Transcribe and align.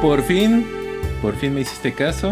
Por 0.00 0.22
fin, 0.22 0.64
por 1.20 1.34
fin 1.34 1.54
me 1.54 1.62
hiciste 1.62 1.92
caso. 1.92 2.30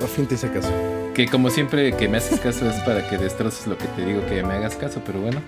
Por 0.00 0.08
fin 0.08 0.26
te 0.26 0.34
hice 0.34 0.50
caso. 0.50 0.72
Que 1.14 1.26
como 1.26 1.50
siempre 1.50 1.96
que 1.96 2.08
me 2.08 2.16
haces 2.16 2.40
caso 2.40 2.68
es 2.68 2.76
para 2.82 3.08
que 3.08 3.16
destroces 3.16 3.68
lo 3.68 3.78
que 3.78 3.86
te 3.86 4.04
digo 4.04 4.26
que 4.26 4.42
me 4.42 4.54
hagas 4.54 4.74
caso, 4.74 5.00
pero 5.06 5.20
bueno. 5.20 5.40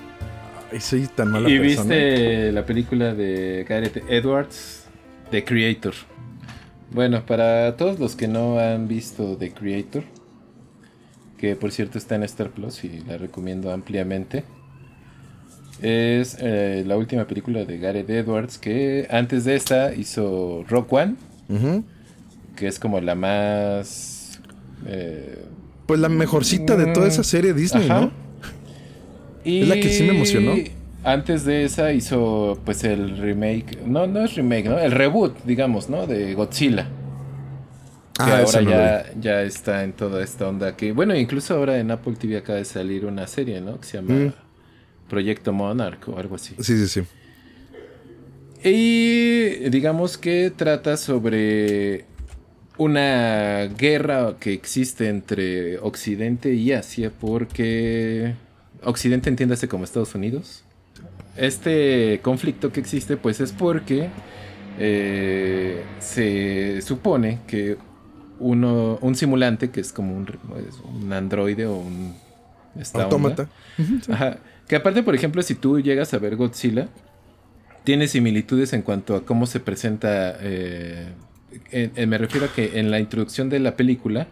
Ay, 0.72 0.80
soy 0.80 1.08
tan 1.08 1.32
mala 1.32 1.48
¿Y 1.50 1.58
persona. 1.58 1.94
viste 1.94 2.52
la 2.52 2.64
película 2.64 3.12
de 3.12 3.66
Gareth 3.68 4.04
Edwards, 4.08 4.84
The 5.32 5.44
Creator? 5.44 5.94
Bueno, 6.92 7.26
para 7.26 7.76
todos 7.76 7.98
los 7.98 8.14
que 8.14 8.28
no 8.28 8.58
han 8.60 8.86
visto 8.86 9.36
The 9.36 9.50
Creator, 9.52 10.04
que 11.38 11.56
por 11.56 11.72
cierto 11.72 11.98
está 11.98 12.14
en 12.14 12.22
Star 12.22 12.50
Plus 12.50 12.84
y 12.84 13.00
la 13.00 13.18
recomiendo 13.18 13.72
ampliamente, 13.72 14.44
es 15.82 16.36
eh, 16.40 16.84
la 16.86 16.96
última 16.96 17.26
película 17.26 17.64
de 17.64 17.78
Gareth 17.78 18.10
Edwards 18.10 18.58
que 18.58 19.06
antes 19.10 19.44
de 19.44 19.56
esta 19.56 19.94
hizo 19.94 20.64
Rock 20.68 20.92
One, 20.92 21.16
Que 22.56 22.66
es 22.66 22.78
como 22.78 23.00
la 23.00 23.14
más... 23.14 24.40
eh, 24.86 25.44
Pues 25.86 26.00
la 26.00 26.08
mejorcita 26.08 26.76
de 26.76 26.86
toda 26.92 27.08
esa 27.08 27.24
serie 27.24 27.52
Disney, 27.54 27.84
Ajá. 27.88 28.00
¿no? 28.02 28.10
Y 29.44 29.62
Es 29.62 29.68
la 29.68 29.74
que 29.76 29.88
sí 29.90 30.02
me 30.02 30.10
emocionó. 30.10 30.54
Antes 31.04 31.44
de 31.44 31.64
esa 31.64 31.92
hizo 31.92 32.58
pues 32.64 32.82
el 32.84 33.16
remake, 33.18 33.78
no, 33.86 34.06
no 34.06 34.24
es 34.24 34.34
remake, 34.34 34.68
¿no? 34.68 34.78
El 34.78 34.90
reboot, 34.92 35.44
digamos, 35.44 35.88
¿no? 35.88 36.06
De 36.06 36.34
Godzilla. 36.34 36.88
Que 38.14 38.24
Ah, 38.24 38.42
ahora 38.44 38.62
ya, 38.62 39.20
ya 39.20 39.42
está 39.42 39.84
en 39.84 39.92
toda 39.92 40.22
esta 40.24 40.48
onda 40.48 40.76
que, 40.76 40.90
bueno, 40.90 41.14
incluso 41.14 41.54
ahora 41.54 41.78
en 41.78 41.92
Apple 41.92 42.14
TV 42.18 42.36
acaba 42.38 42.58
de 42.58 42.64
salir 42.64 43.06
una 43.06 43.28
serie, 43.28 43.60
¿no? 43.60 43.80
Que 43.80 43.86
se 43.86 43.98
llama 43.98 44.12
Mm. 44.14 44.32
Proyecto 45.08 45.52
Monarch 45.52 46.08
o 46.08 46.18
algo 46.18 46.34
así. 46.34 46.54
Sí, 46.58 46.76
sí, 46.76 46.88
sí. 46.88 47.02
Y 48.68 49.37
digamos 49.70 50.18
que 50.18 50.50
trata 50.54 50.96
sobre 50.96 52.04
una 52.76 53.64
guerra 53.66 54.36
que 54.38 54.52
existe 54.52 55.08
entre 55.08 55.78
Occidente 55.78 56.54
y 56.54 56.72
Asia 56.72 57.12
porque 57.18 58.34
Occidente 58.82 59.28
entiéndase 59.28 59.68
como 59.68 59.84
Estados 59.84 60.14
Unidos. 60.14 60.64
Este 61.36 62.20
conflicto 62.22 62.72
que 62.72 62.80
existe 62.80 63.16
pues 63.16 63.40
es 63.40 63.52
porque 63.52 64.08
eh, 64.78 65.82
se 65.98 66.80
supone 66.82 67.40
que 67.46 67.76
uno, 68.38 68.98
un 69.00 69.16
simulante 69.16 69.70
que 69.70 69.80
es 69.80 69.92
como 69.92 70.16
un, 70.16 70.28
es 70.68 70.76
un 70.84 71.12
androide 71.12 71.66
o 71.66 71.76
un 71.76 72.14
Autómata. 72.94 73.48
Ajá. 74.08 74.38
Que 74.66 74.76
aparte, 74.76 75.02
por 75.02 75.14
ejemplo, 75.14 75.42
si 75.42 75.54
tú 75.54 75.80
llegas 75.80 76.12
a 76.14 76.18
ver 76.18 76.36
Godzilla, 76.36 76.88
tiene 77.88 78.06
similitudes 78.06 78.74
en 78.74 78.82
cuanto 78.82 79.16
a 79.16 79.24
cómo 79.24 79.46
se 79.46 79.60
presenta. 79.60 80.36
eh, 80.42 81.06
en- 81.72 81.90
en- 81.96 82.08
me 82.10 82.18
refiero 82.18 82.44
a 82.44 82.52
que 82.52 82.78
en 82.78 82.90
la 82.90 83.00
introducción 83.00 83.48
de 83.48 83.60
la 83.60 83.76
película. 83.76 84.26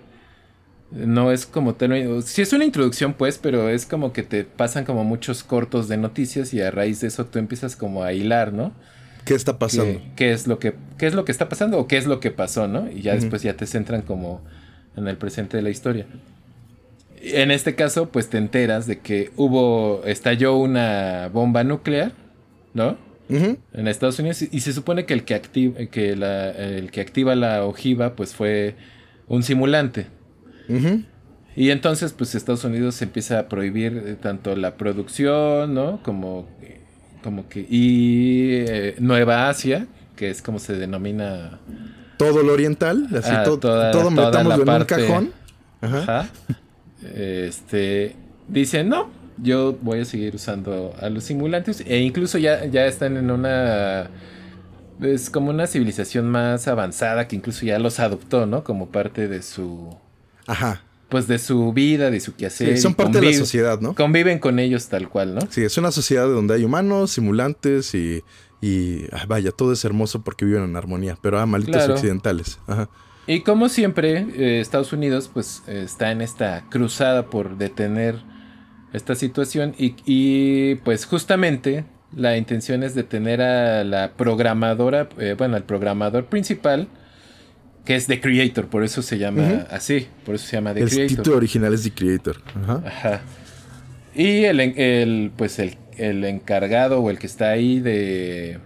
No 0.90 1.32
es 1.32 1.46
como 1.46 1.74
tal. 1.74 2.22
Sí 2.22 2.42
es 2.42 2.52
una 2.52 2.66
introducción, 2.66 3.14
pues, 3.14 3.38
pero 3.38 3.70
es 3.70 3.86
como 3.86 4.12
que 4.12 4.22
te 4.22 4.44
pasan 4.44 4.84
como 4.84 5.04
muchos 5.04 5.42
cortos 5.42 5.88
de 5.88 5.96
noticias 5.96 6.52
y 6.52 6.60
a 6.60 6.70
raíz 6.70 7.00
de 7.00 7.08
eso 7.08 7.24
tú 7.24 7.38
empiezas 7.38 7.76
como 7.76 8.02
a 8.02 8.12
hilar, 8.12 8.52
¿no? 8.52 8.72
¿Qué 9.24 9.34
está 9.34 9.58
pasando? 9.58 10.00
¿Qué, 10.00 10.12
qué 10.16 10.32
es 10.32 10.46
lo 10.46 10.58
que, 10.58 10.74
¿Qué 10.98 11.06
es 11.06 11.14
lo 11.14 11.24
que 11.24 11.32
está 11.32 11.48
pasando 11.48 11.78
o 11.78 11.88
qué 11.88 11.96
es 11.96 12.04
lo 12.06 12.20
que 12.20 12.30
pasó, 12.30 12.68
no? 12.68 12.90
Y 12.90 13.00
ya 13.00 13.14
después 13.14 13.40
ya 13.42 13.54
te 13.56 13.64
centran 13.66 14.02
como 14.02 14.42
en 14.98 15.08
el 15.08 15.16
presente 15.16 15.56
de 15.56 15.62
la 15.62 15.70
historia. 15.70 16.04
En 17.22 17.50
este 17.50 17.74
caso, 17.74 18.10
pues 18.10 18.28
te 18.28 18.36
enteras 18.36 18.86
de 18.86 18.98
que 18.98 19.30
hubo, 19.36 20.02
estalló 20.04 20.56
una 20.58 21.30
bomba 21.32 21.64
nuclear, 21.64 22.12
¿no? 22.74 23.05
En 23.28 23.88
Estados 23.88 24.18
Unidos 24.18 24.42
y 24.42 24.60
se 24.60 24.72
supone 24.72 25.04
que 25.04 25.14
el 25.14 25.24
que 25.24 25.34
activa, 25.34 25.86
que 25.86 26.14
la- 26.16 26.50
el 26.50 26.90
que 26.90 27.00
activa 27.00 27.34
la 27.34 27.64
ojiva, 27.64 28.14
pues 28.14 28.34
fue 28.34 28.76
un 29.28 29.42
simulante. 29.42 30.06
Y 31.56 31.70
entonces, 31.70 32.12
pues 32.12 32.34
Estados 32.34 32.64
Unidos 32.64 33.00
empieza 33.02 33.38
a 33.38 33.48
prohibir 33.48 34.02
eh, 34.06 34.14
tanto 34.20 34.54
la 34.56 34.76
producción, 34.76 35.72
¿no? 35.74 36.02
Como, 36.02 36.46
como 37.22 37.48
que... 37.48 37.60
Y 37.68 38.56
eh, 38.68 38.94
Nueva 38.98 39.48
Asia, 39.48 39.86
que 40.16 40.28
es 40.30 40.42
como 40.42 40.58
se 40.58 40.74
denomina... 40.74 41.58
Todo 42.18 42.42
lo 42.42 42.52
oriental, 42.52 43.08
así 43.16 43.30
Ah, 43.32 43.42
todo, 43.44 43.58
toda- 43.58 43.90
la 44.50 44.54
en 44.54 44.60
un 44.82 44.84
cajón. 44.86 45.32
Ajá. 45.80 45.98
Ajá. 46.02 46.28
Este... 47.14 48.16
Dice, 48.48 48.84
no, 48.84 49.10
yo 49.42 49.76
voy 49.82 50.00
a 50.00 50.04
seguir 50.04 50.34
usando 50.34 50.94
a 51.00 51.08
los 51.10 51.24
simulantes. 51.24 51.82
E 51.86 51.98
incluso 52.00 52.38
ya, 52.38 52.64
ya 52.66 52.86
están 52.86 53.16
en 53.16 53.30
una... 53.30 54.10
Es 55.00 55.28
como 55.28 55.50
una 55.50 55.66
civilización 55.66 56.30
más 56.30 56.68
avanzada 56.68 57.28
que 57.28 57.36
incluso 57.36 57.66
ya 57.66 57.78
los 57.78 58.00
adoptó, 58.00 58.46
¿no? 58.46 58.64
Como 58.64 58.88
parte 58.88 59.28
de 59.28 59.42
su... 59.42 59.94
Ajá. 60.46 60.82
Pues 61.10 61.28
de 61.28 61.38
su 61.38 61.72
vida, 61.72 62.10
de 62.10 62.18
su 62.20 62.32
Sí, 62.32 62.36
quehacer. 62.38 62.78
son 62.78 62.92
y 62.92 62.94
parte 62.94 63.20
de 63.20 63.26
la 63.26 63.32
sociedad, 63.38 63.80
¿no? 63.80 63.94
Conviven 63.94 64.38
con 64.38 64.58
ellos 64.58 64.88
tal 64.88 65.08
cual, 65.08 65.34
¿no? 65.34 65.40
Sí, 65.50 65.62
es 65.62 65.76
una 65.78 65.92
sociedad 65.92 66.26
donde 66.26 66.54
hay 66.54 66.64
humanos, 66.64 67.12
simulantes 67.12 67.94
y, 67.94 68.22
y 68.60 69.04
ah, 69.12 69.24
vaya, 69.28 69.52
todo 69.52 69.72
es 69.72 69.84
hermoso 69.84 70.24
porque 70.24 70.44
viven 70.44 70.64
en 70.64 70.76
armonía. 70.76 71.16
Pero 71.20 71.38
ah, 71.38 71.46
malditos 71.46 71.76
Claro. 71.76 71.94
occidentales. 71.94 72.58
Ajá. 72.66 72.88
Y 73.28 73.40
como 73.42 73.68
siempre, 73.68 74.26
eh, 74.36 74.60
Estados 74.60 74.92
Unidos 74.92 75.30
pues 75.32 75.62
eh, 75.68 75.82
está 75.84 76.10
en 76.10 76.22
esta 76.22 76.64
cruzada 76.70 77.26
por 77.26 77.56
detener 77.58 78.16
esta 78.96 79.14
situación 79.14 79.74
y, 79.78 79.94
y, 80.06 80.76
pues 80.76 81.04
justamente 81.04 81.84
la 82.14 82.36
intención 82.36 82.82
es 82.82 82.94
detener 82.94 83.42
a 83.42 83.84
la 83.84 84.12
programadora, 84.12 85.08
eh, 85.18 85.34
bueno, 85.36 85.56
al 85.56 85.64
programador 85.64 86.26
principal, 86.26 86.88
que 87.84 87.94
es 87.94 88.06
The 88.06 88.20
Creator, 88.20 88.68
por 88.68 88.82
eso 88.84 89.02
se 89.02 89.18
llama 89.18 89.66
así, 89.70 90.08
por 90.24 90.34
eso 90.34 90.46
se 90.46 90.56
llama 90.56 90.74
The 90.74 90.80
El 90.80 90.90
Creator. 90.90 91.16
título 91.16 91.36
original 91.36 91.74
es 91.74 91.82
The 91.82 91.92
Creator. 91.92 92.36
Ajá. 92.62 92.82
Ajá. 92.86 93.20
Y 94.14 94.44
el, 94.44 94.60
el, 94.60 95.30
pues 95.36 95.58
el, 95.58 95.76
el 95.98 96.24
encargado 96.24 97.00
o 97.00 97.10
el 97.10 97.18
que 97.18 97.26
está 97.26 97.50
ahí 97.50 97.80
de. 97.80 98.58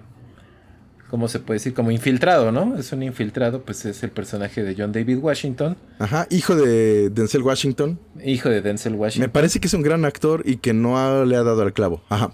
¿Cómo 1.11 1.27
se 1.29 1.41
puede 1.41 1.57
decir? 1.59 1.75
Como 1.75 1.91
infiltrado, 1.91 2.53
¿no? 2.53 2.77
Es 2.79 2.93
un 2.93 3.03
infiltrado, 3.03 3.63
pues 3.63 3.85
es 3.85 4.03
el 4.05 4.11
personaje 4.11 4.63
de 4.63 4.77
John 4.79 4.93
David 4.93 5.19
Washington, 5.19 5.77
Ajá. 5.99 6.27
Hijo 6.31 6.55
de 6.55 7.11
Denzel 7.11 7.43
Washington. 7.43 7.99
hijo 8.25 8.49
de 8.49 8.63
Denzel 8.63 8.93
Me 8.93 8.99
Washington. 8.99 9.31
parece 9.33 9.59
que 9.59 9.67
es 9.67 9.75
un 9.75 9.83
gran 9.83 10.05
actor 10.05 10.43
y 10.47 10.57
que 10.59 10.73
no 10.73 10.99
ha- 10.99 11.25
le 11.25 11.35
ha 11.35 11.43
dado 11.43 11.63
al 11.63 11.73
clavo. 11.73 12.01
Ajá. 12.09 12.33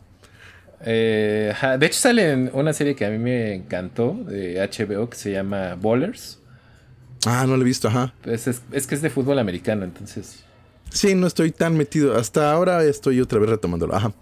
Eh, 0.85 1.51
ajá. 1.53 1.79
De 1.79 1.87
hecho, 1.87 1.99
sale 1.99 2.31
en 2.33 2.51
una 2.53 2.73
serie 2.75 2.95
que 2.95 3.07
a 3.07 3.11
mí 3.11 3.19
me 3.19 3.55
encantó 3.55 4.13
de 4.27 4.61
HBO 4.61 5.09
que 5.09 5.17
se 5.17 5.33
llama 5.33 5.75
Ballers. 5.81 6.39
Ah, 7.27 7.45
no 7.49 7.57
lo 7.57 7.63
he 7.63 7.65
visto, 7.65 7.89
ajá. 7.89 8.13
Pues 8.23 8.47
es, 8.47 8.61
es 8.73 8.87
que 8.87 8.95
es 8.95 9.03
de 9.03 9.11
fútbol 9.11 9.39
americano, 9.39 9.85
entonces. 9.85 10.45
Sí, 10.91 11.15
no 11.15 11.27
estoy 11.27 11.51
tan 11.51 11.77
metido. 11.77 12.17
Hasta 12.17 12.53
ahora 12.53 12.85
estoy 12.85 13.21
otra 13.21 13.39
vez 13.39 13.49
retomándolo. 13.51 13.95
Ajá. 13.95 14.13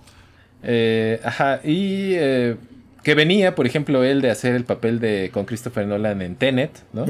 Eh, 0.62 1.20
ajá, 1.24 1.60
y 1.64 2.12
eh, 2.14 2.56
que 3.04 3.14
venía, 3.14 3.54
por 3.54 3.66
ejemplo, 3.66 4.02
él 4.02 4.20
de 4.22 4.30
hacer 4.30 4.54
el 4.56 4.64
papel 4.64 4.98
de 4.98 5.30
con 5.32 5.44
Christopher 5.44 5.86
Nolan 5.86 6.22
en 6.22 6.34
Tenet, 6.36 6.70
¿no? 6.92 7.04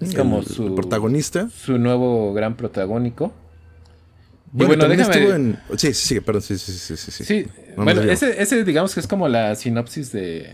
Es 0.00 0.14
como 0.14 0.38
El- 0.40 0.46
su- 0.46 0.66
el 0.68 0.74
protagonista. 0.74 1.48
Su 1.48 1.78
nuevo 1.78 2.32
gran 2.34 2.56
protagónico. 2.56 3.34
Y 4.52 4.58
Bueno, 4.58 4.68
bueno, 4.68 4.82
también 4.84 5.00
déjame- 5.00 5.14
estuvo 5.20 5.34
en. 5.34 5.58
Sí, 5.78 5.92
sí, 5.94 6.14
sí, 6.14 6.20
perdón. 6.20 6.42
Sí, 6.42 6.58
sí, 6.58 6.72
sí, 6.72 6.96
sí. 6.96 7.10
sí. 7.10 7.24
Sí, 7.24 7.46
No, 7.76 7.82
bueno, 7.84 8.02
ese, 8.02 8.40
ese 8.40 8.62
digamos 8.64 8.94
que 8.94 9.00
es 9.00 9.06
como 9.08 9.26
la 9.26 9.54
sinopsis 9.56 10.12
de, 10.12 10.50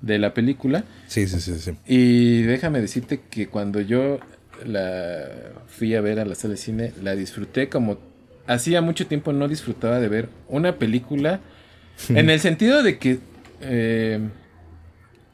de 0.00 0.18
la 0.18 0.32
película. 0.32 0.84
Sí, 1.08 1.26
sí, 1.26 1.38
sí, 1.40 1.58
sí. 1.58 1.72
Y 1.86 2.42
déjame 2.42 2.80
decirte 2.80 3.20
que 3.28 3.48
cuando 3.48 3.80
yo 3.82 4.18
la 4.64 5.28
fui 5.66 5.94
a 5.94 6.00
ver 6.00 6.20
a 6.20 6.24
la 6.24 6.34
sala 6.34 6.52
de 6.52 6.58
cine, 6.58 6.92
la 7.02 7.14
disfruté 7.16 7.68
como 7.68 7.98
hacía 8.46 8.80
mucho 8.80 9.06
tiempo 9.06 9.32
no 9.32 9.46
disfrutaba 9.48 10.00
de 10.00 10.08
ver 10.08 10.28
una 10.48 10.76
película. 10.78 11.40
en 12.08 12.30
el 12.30 12.40
sentido 12.40 12.82
de 12.82 12.98
que 12.98 13.18
eh, 13.62 14.20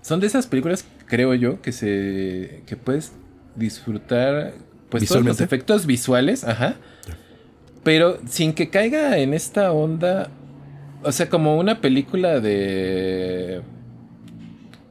son 0.02 0.20
de 0.20 0.26
esas 0.26 0.46
películas, 0.46 0.84
creo 1.06 1.34
yo, 1.34 1.60
que 1.60 1.72
se 1.72 2.62
que 2.66 2.76
puedes 2.76 3.12
disfrutar 3.56 4.54
pues 4.88 5.06
todos 5.06 5.24
los 5.24 5.40
efectos 5.40 5.86
visuales, 5.86 6.44
ajá. 6.44 6.76
Pero 7.84 8.18
sin 8.28 8.52
que 8.52 8.70
caiga 8.70 9.18
en 9.18 9.34
esta 9.34 9.72
onda, 9.72 10.30
o 11.02 11.12
sea, 11.12 11.28
como 11.28 11.58
una 11.58 11.80
película 11.80 12.40
de 12.40 13.62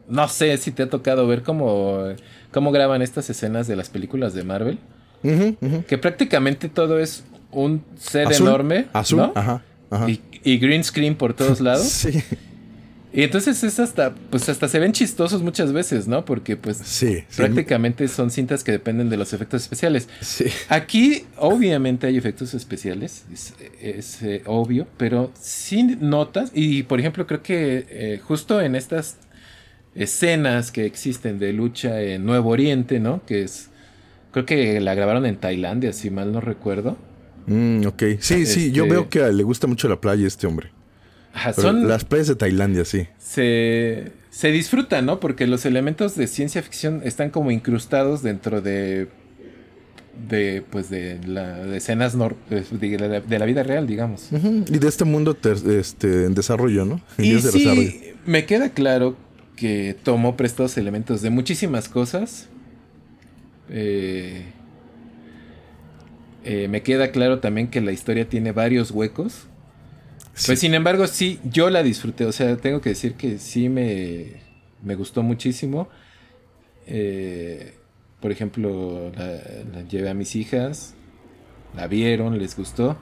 no 0.08 0.28
sé 0.28 0.58
si 0.58 0.72
te 0.72 0.84
ha 0.84 0.90
tocado 0.90 1.28
ver 1.28 1.44
cómo, 1.44 2.04
cómo 2.52 2.72
graban 2.72 3.02
estas 3.02 3.30
escenas 3.30 3.68
de 3.68 3.76
las 3.76 3.90
películas 3.90 4.34
de 4.34 4.44
Marvel. 4.44 4.80
Que 5.88 5.98
prácticamente 5.98 6.70
todo 6.70 7.00
es 7.00 7.24
un 7.52 7.84
Azul, 7.98 8.48
enorme. 8.48 8.86
Azul. 8.94 9.18
¿no? 9.18 9.32
Ajá. 9.36 9.64
Ajá. 9.90 10.10
Y, 10.10 10.22
y 10.44 10.58
green 10.58 10.84
screen 10.84 11.16
por 11.16 11.34
todos 11.34 11.60
lados. 11.62 11.88
Sí, 11.88 12.24
y 13.18 13.24
entonces 13.24 13.64
es 13.64 13.80
hasta, 13.80 14.14
pues 14.14 14.48
hasta 14.48 14.68
se 14.68 14.78
ven 14.78 14.92
chistosos 14.92 15.42
muchas 15.42 15.74
veces, 15.74 16.08
¿no? 16.08 16.24
Porque 16.24 16.56
pues 16.56 16.78
sí. 16.78 17.16
sí. 17.16 17.24
prácticamente 17.36 18.08
son 18.10 18.30
cintas 18.30 18.64
que 18.64 18.72
dependen 18.72 19.10
de 19.10 19.18
los 19.18 19.34
efectos 19.34 19.64
especiales. 19.64 20.08
Sí. 20.22 20.46
Aquí 20.70 21.26
obviamente 21.36 22.06
hay 22.06 22.16
efectos 22.16 22.54
especiales, 22.54 23.26
es, 23.34 23.56
es, 23.82 24.22
eh, 24.22 24.44
obvio, 24.46 24.86
pero 24.98 25.32
sin 25.42 26.08
notas. 26.08 26.52
Y 26.54 26.84
por 26.84 27.00
ejemplo 27.00 27.26
creo 27.26 27.42
que 27.42 27.88
eh, 27.90 28.22
justo 28.24 28.62
en 28.62 28.76
estas 28.76 29.18
escenas 29.96 30.72
que 30.72 30.86
existen 30.86 31.40
de 31.40 31.54
lucha 31.54 32.00
en 32.00 32.24
Nuevo 32.24 32.52
Oriente, 32.52 33.00
¿no? 33.00 33.26
Que 33.26 33.42
es, 33.42 33.70
creo 34.32 34.46
que 34.46 34.80
la 34.80 34.94
grabaron 34.94 35.26
en 35.26 35.38
Tailandia, 35.38 35.92
si 35.92 36.12
mal 36.12 36.32
no 36.32 36.40
recuerdo. 36.40 37.00
Mm, 37.48 37.88
ok, 37.88 38.04
sí, 38.20 38.46
sí, 38.46 38.72
yo 38.72 38.84
Este- 38.84 38.94
veo 38.94 39.10
que 39.10 39.32
le 39.32 39.42
gusta 39.42 39.66
mucho 39.66 39.88
la 39.88 40.00
playa 40.00 40.26
a 40.26 40.28
este 40.28 40.46
hombre. 40.46 40.77
Ajá, 41.38 41.54
son, 41.54 41.88
Las 41.88 42.04
playas 42.04 42.28
de 42.28 42.36
Tailandia, 42.36 42.84
sí. 42.84 43.06
se, 43.20 44.12
se 44.32 44.52
disfrutan, 44.52 45.06
¿no? 45.06 45.20
Porque 45.20 45.46
los 45.46 45.66
elementos 45.66 46.16
de 46.16 46.26
ciencia 46.28 46.64
ficción 46.64 47.02
están 47.04 47.30
como 47.30 47.52
incrustados 47.52 48.24
dentro 48.24 48.60
de, 48.62 49.08
de 50.30 50.64
pues, 50.70 50.90
de, 50.90 51.20
la, 51.28 51.58
de 51.64 51.78
escenas 51.78 52.16
nor- 52.18 52.36
de, 52.50 52.98
la, 52.98 53.20
de 53.22 53.40
la 53.40 53.46
vida 53.46 53.62
real, 53.62 53.86
digamos. 53.86 54.30
Y 54.32 54.80
de 54.80 54.88
este 54.88 55.06
mundo 55.06 55.36
ter- 55.36 55.58
este, 55.70 56.26
en 56.26 56.34
desarrollo, 56.34 56.86
¿no? 56.86 57.02
En 57.20 57.26
Y 57.26 57.32
desarrollo. 57.34 57.74
sí, 57.76 58.02
me 58.26 58.46
queda 58.46 58.70
claro 58.70 59.16
que 59.56 59.96
tomó 60.04 60.36
prestados 60.38 60.76
elementos 60.78 61.22
de 61.22 61.30
muchísimas 61.30 61.88
cosas. 61.88 62.48
Eh, 63.70 64.44
eh, 66.46 66.68
me 66.68 66.82
queda 66.82 67.12
claro 67.12 67.40
también 67.40 67.68
que 67.68 67.82
la 67.82 67.92
historia 67.92 68.28
tiene 68.28 68.52
varios 68.54 68.90
huecos. 68.92 69.48
Pues 70.46 70.60
sin 70.60 70.74
embargo, 70.76 71.08
sí, 71.08 71.40
yo 71.44 71.70
la 71.70 71.82
disfruté. 71.84 72.26
O 72.26 72.32
sea, 72.32 72.56
tengo 72.58 72.80
que 72.82 72.90
decir 72.90 73.14
que 73.16 73.40
sí 73.40 73.70
me, 73.70 74.34
me 74.84 74.96
gustó 74.96 75.24
muchísimo. 75.24 75.90
Eh, 76.86 77.74
por 78.20 78.32
ejemplo, 78.32 79.12
la, 79.16 79.26
la 79.74 79.82
llevé 79.88 80.10
a 80.10 80.14
mis 80.14 80.36
hijas, 80.36 80.94
la 81.76 81.88
vieron, 81.88 82.38
les 82.38 82.56
gustó. 82.56 82.98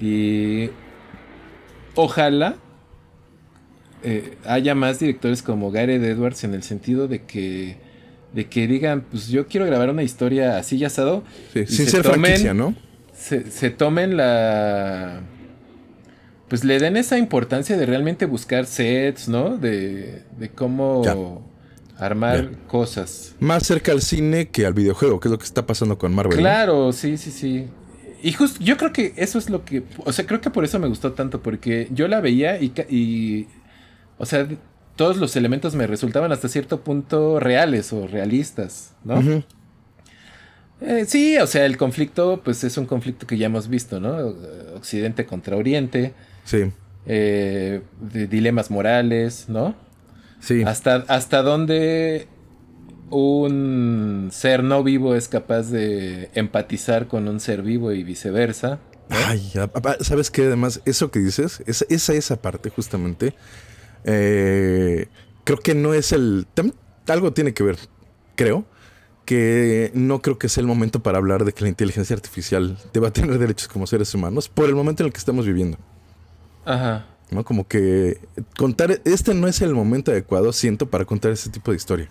Y 0.00 0.70
ojalá 1.94 2.56
eh, 4.02 4.36
haya 4.46 4.74
más 4.74 4.98
directores 4.98 5.42
como 5.42 5.70
Gareth 5.70 6.02
Edwards 6.02 6.44
en 6.44 6.54
el 6.54 6.62
sentido 6.62 7.08
de 7.08 7.22
que 7.22 7.76
de 8.32 8.46
que 8.48 8.66
digan, 8.66 9.02
pues 9.10 9.28
yo 9.28 9.46
quiero 9.46 9.66
grabar 9.66 9.90
una 9.90 10.02
historia 10.02 10.56
así 10.56 10.78
ya 10.78 10.86
asado. 10.86 11.22
Sí, 11.52 11.66
Sin 11.66 11.84
se 11.84 11.90
ser 11.90 12.02
tomen- 12.02 12.20
franquicia, 12.22 12.54
¿no? 12.54 12.74
Se, 13.12 13.50
se 13.50 13.68
tomen 13.68 14.16
la... 14.16 15.20
Pues 16.52 16.64
le 16.64 16.78
den 16.78 16.98
esa 16.98 17.16
importancia 17.16 17.78
de 17.78 17.86
realmente 17.86 18.26
buscar 18.26 18.66
sets, 18.66 19.26
¿no? 19.26 19.56
De, 19.56 20.22
de 20.38 20.50
cómo 20.50 21.02
Ya. 21.02 21.16
armar 21.96 22.50
cosas. 22.66 23.34
Más 23.40 23.62
cerca 23.66 23.90
al 23.90 24.02
cine 24.02 24.50
que 24.50 24.66
al 24.66 24.74
videojuego, 24.74 25.18
que 25.18 25.28
es 25.28 25.32
lo 25.32 25.38
que 25.38 25.46
está 25.46 25.64
pasando 25.64 25.96
con 25.96 26.14
Marvel. 26.14 26.36
¿no? 26.36 26.42
Claro, 26.42 26.92
sí, 26.92 27.16
sí, 27.16 27.30
sí. 27.30 27.68
Y 28.22 28.32
justo, 28.32 28.62
yo 28.62 28.76
creo 28.76 28.92
que 28.92 29.14
eso 29.16 29.38
es 29.38 29.48
lo 29.48 29.64
que, 29.64 29.82
o 30.04 30.12
sea, 30.12 30.26
creo 30.26 30.42
que 30.42 30.50
por 30.50 30.62
eso 30.66 30.78
me 30.78 30.88
gustó 30.88 31.12
tanto, 31.12 31.40
porque 31.42 31.88
yo 31.90 32.06
la 32.06 32.20
veía 32.20 32.60
y, 32.60 32.70
y 32.90 33.46
o 34.18 34.26
sea, 34.26 34.46
todos 34.94 35.16
los 35.16 35.34
elementos 35.36 35.74
me 35.74 35.86
resultaban 35.86 36.32
hasta 36.32 36.48
cierto 36.50 36.82
punto 36.82 37.40
reales 37.40 37.94
o 37.94 38.06
realistas, 38.06 38.92
¿no? 39.04 39.42
Eh, 40.82 41.06
sí, 41.06 41.38
o 41.38 41.46
sea, 41.46 41.64
el 41.64 41.78
conflicto, 41.78 42.42
pues 42.44 42.62
es 42.62 42.76
un 42.76 42.84
conflicto 42.84 43.26
que 43.26 43.38
ya 43.38 43.46
hemos 43.46 43.68
visto, 43.68 44.00
¿no? 44.00 44.34
Occidente 44.76 45.24
contra 45.24 45.56
Oriente, 45.56 46.12
Sí, 46.44 46.72
eh, 47.06 47.82
de 48.00 48.26
dilemas 48.26 48.70
morales, 48.70 49.46
¿no? 49.48 49.74
sí. 50.40 50.62
Hasta, 50.62 51.04
hasta 51.08 51.42
dónde 51.42 52.26
un 53.10 54.30
ser 54.32 54.64
no 54.64 54.82
vivo 54.82 55.14
es 55.14 55.28
capaz 55.28 55.70
de 55.70 56.30
empatizar 56.34 57.06
con 57.08 57.28
un 57.28 57.40
ser 57.40 57.62
vivo 57.62 57.92
y 57.92 58.02
viceversa. 58.04 58.78
Ay, 59.10 59.52
¿sabes 60.00 60.30
qué? 60.30 60.46
Además, 60.46 60.80
eso 60.86 61.10
que 61.10 61.18
dices, 61.18 61.62
esa, 61.66 61.84
esa, 61.90 62.14
esa 62.14 62.40
parte 62.40 62.70
justamente, 62.70 63.34
eh, 64.04 65.06
creo 65.44 65.58
que 65.58 65.74
no 65.74 65.92
es 65.94 66.12
el... 66.12 66.46
tam- 66.54 66.74
algo 67.08 67.32
tiene 67.32 67.52
que 67.52 67.62
ver, 67.62 67.76
creo, 68.36 68.64
que 69.26 69.90
no 69.94 70.22
creo 70.22 70.38
que 70.38 70.48
sea 70.48 70.62
el 70.62 70.66
momento 70.66 71.02
para 71.02 71.18
hablar 71.18 71.44
de 71.44 71.52
que 71.52 71.62
la 71.64 71.68
inteligencia 71.68 72.16
artificial 72.16 72.78
deba 72.94 73.10
tener 73.12 73.38
derechos 73.38 73.68
como 73.68 73.86
seres 73.86 74.14
humanos 74.14 74.48
por 74.48 74.68
el 74.68 74.74
momento 74.74 75.02
en 75.02 75.08
el 75.08 75.12
que 75.12 75.18
estamos 75.18 75.46
viviendo. 75.46 75.78
Ajá. 76.64 77.06
¿no? 77.30 77.44
Como 77.44 77.66
que 77.66 78.20
contar, 78.58 79.00
este 79.04 79.32
no 79.34 79.48
es 79.48 79.60
el 79.62 79.74
momento 79.74 80.10
adecuado, 80.10 80.52
siento, 80.52 80.90
para 80.90 81.04
contar 81.04 81.32
ese 81.32 81.48
tipo 81.50 81.70
de 81.70 81.76
historia. 81.78 82.08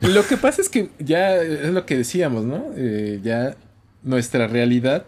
Lo 0.00 0.26
que 0.26 0.36
pasa 0.36 0.62
es 0.62 0.68
que 0.68 0.90
ya 0.98 1.36
es 1.36 1.70
lo 1.72 1.84
que 1.84 1.96
decíamos, 1.96 2.44
¿no? 2.44 2.66
Eh, 2.76 3.20
ya 3.22 3.56
nuestra 4.02 4.46
realidad 4.46 5.04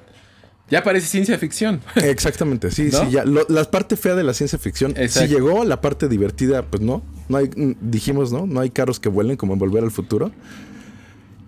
ya 0.68 0.82
parece 0.84 1.06
ciencia 1.08 1.36
ficción. 1.38 1.80
Exactamente, 1.96 2.70
sí, 2.70 2.90
¿No? 2.92 3.04
sí, 3.04 3.10
ya. 3.12 3.24
lo- 3.24 3.46
la 3.48 3.64
parte 3.70 3.96
fea 3.96 4.14
de 4.14 4.22
la 4.24 4.34
ciencia 4.34 4.58
ficción, 4.58 4.92
Exacto. 4.96 5.28
sí 5.28 5.34
llegó, 5.34 5.64
la 5.64 5.80
parte 5.80 6.08
divertida, 6.08 6.62
pues 6.62 6.80
no. 6.82 7.02
No 7.28 7.38
hay, 7.38 7.48
mm, 7.54 7.74
dijimos, 7.90 8.32
¿no? 8.32 8.46
No 8.46 8.60
hay 8.60 8.70
carros 8.70 8.98
que 9.00 9.08
vuelen 9.08 9.36
como 9.36 9.52
en 9.52 9.58
Volver 9.58 9.82
al 9.84 9.90
Futuro. 9.90 10.30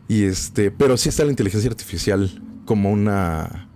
Y 0.09 0.25
este, 0.25 0.71
pero 0.73 0.97
sí 0.97 1.09
está 1.09 1.25
la 1.25 1.31
inteligencia 1.31 1.71
artificial 1.71 2.31
como 2.65 2.91
una. 2.93 3.69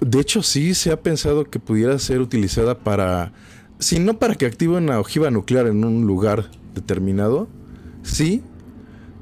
De 0.00 0.20
hecho, 0.20 0.42
sí 0.42 0.74
se 0.74 0.92
ha 0.92 1.00
pensado 1.02 1.44
que 1.44 1.58
pudiera 1.58 1.98
ser 1.98 2.20
utilizada 2.20 2.78
para. 2.78 3.32
Si 3.78 3.98
no 3.98 4.18
para 4.18 4.34
que 4.34 4.46
active 4.46 4.76
una 4.76 4.98
ojiva 4.98 5.30
nuclear 5.30 5.66
en 5.66 5.84
un 5.84 6.06
lugar 6.06 6.50
determinado, 6.74 7.48
sí 8.02 8.42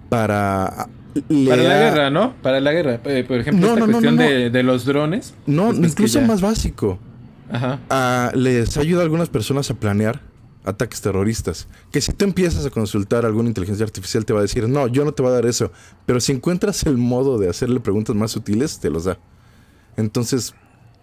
para. 0.09 0.89
le 1.29 1.51
Para 1.51 1.63
la 1.63 1.79
guerra, 1.79 2.11
¿no? 2.11 2.35
Para 2.43 2.61
la 2.61 2.73
guerra. 2.73 3.01
Eh, 3.05 3.25
por 3.27 3.39
ejemplo, 3.39 3.67
No, 3.67 3.75
esta 3.75 3.81
no, 3.81 3.87
no, 3.87 3.93
cuestión 3.93 4.17
no. 4.17 4.23
De, 4.23 4.51
de 4.51 4.63
los 4.63 4.85
drones. 4.85 5.35
No, 5.47 5.69
pues 5.69 5.79
incluso 5.93 6.21
ya- 6.21 6.27
más 6.27 6.41
básico. 6.41 6.99
Ajá. 7.51 7.81
Ah, 7.91 8.31
les 8.35 8.77
ayuda 8.77 9.01
a 9.01 9.05
algunas 9.05 9.29
personas 9.31 9.71
a 9.71 9.75
planear 9.75 10.21
ataques 10.65 11.01
terroristas. 11.01 11.67
Que 11.91 12.01
si 12.01 12.13
tú 12.13 12.25
empiezas 12.27 12.67
a 12.67 12.71
consultar 12.71 13.25
a 13.25 13.29
alguna 13.29 13.49
inteligencia 13.49 13.85
artificial 13.87 14.25
te 14.27 14.33
va 14.35 14.41
a 14.41 14.43
decir, 14.43 14.69
no, 14.69 14.87
yo 14.87 15.05
no 15.05 15.13
te 15.13 15.23
voy 15.23 15.31
a 15.33 15.35
dar 15.37 15.47
eso. 15.47 15.73
Pero 16.05 16.21
si 16.21 16.33
encuentras 16.33 16.83
el 16.85 16.99
modo 16.99 17.39
de 17.39 17.49
hacerle 17.49 17.81
preguntas 17.81 18.15
más 18.15 18.31
sutiles, 18.33 18.79
te 18.81 18.91
los 18.91 19.05
da. 19.05 19.19
Entonces, 19.97 20.55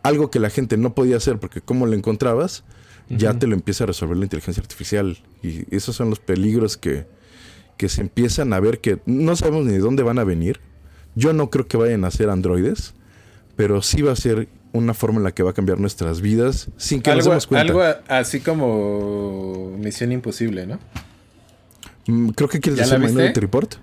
algo 0.06 0.30
que 0.30 0.40
la 0.40 0.50
gente 0.50 0.78
no 0.78 0.94
podía 0.94 1.18
hacer 1.18 1.40
porque 1.40 1.62
como 1.62 1.86
lo 1.86 1.94
encontrabas, 1.94 2.64
ya 3.10 3.38
te 3.38 3.48
lo 3.48 3.54
empieza 3.54 3.84
a 3.84 3.88
resolver 3.88 4.18
la 4.18 4.24
inteligencia 4.26 4.62
artificial. 4.62 5.18
Y 5.44 5.64
esos 5.76 5.96
son 5.96 6.10
los 6.10 6.20
peligros 6.20 6.78
que, 6.78 7.06
que 7.78 7.90
se 7.90 8.02
empiezan 8.02 8.54
a 8.54 8.60
ver 8.60 8.80
que 8.80 9.00
no 9.06 9.36
sabemos 9.36 9.66
ni 9.66 9.74
de 9.74 9.80
dónde 9.80 10.04
van 10.04 10.20
a 10.20 10.24
venir. 10.24 10.60
Yo 11.16 11.32
no 11.34 11.50
creo 11.50 11.68
que 11.68 11.78
vayan 11.78 12.04
a 12.06 12.12
ser 12.12 12.30
androides, 12.30 12.94
pero 13.56 13.82
sí 13.82 14.02
va 14.02 14.12
a 14.12 14.16
ser 14.16 14.48
una 14.74 14.94
forma 14.94 15.20
en 15.20 15.24
la 15.24 15.32
que 15.34 15.44
va 15.44 15.52
a 15.52 15.54
cambiar 15.54 15.80
nuestras 15.80 16.20
vidas 16.20 16.68
sin 16.78 17.02
que 17.02 17.10
nos 17.12 17.20
Algo, 17.20 17.30
demos 17.32 17.48
cuenta. 17.48 17.72
algo 17.72 17.84
así 18.10 18.42
como 18.42 19.76
Misión 19.80 20.12
Imposible, 20.12 20.68
¿no? 20.68 20.80
Mm, 22.08 22.30
Creo 22.30 22.50
que 22.50 22.60
quieres 22.60 22.80
¿Ya 22.80 22.88
la 22.98 23.00
decir? 23.00 23.16
Minority 23.16 23.40
Report. 23.40 23.76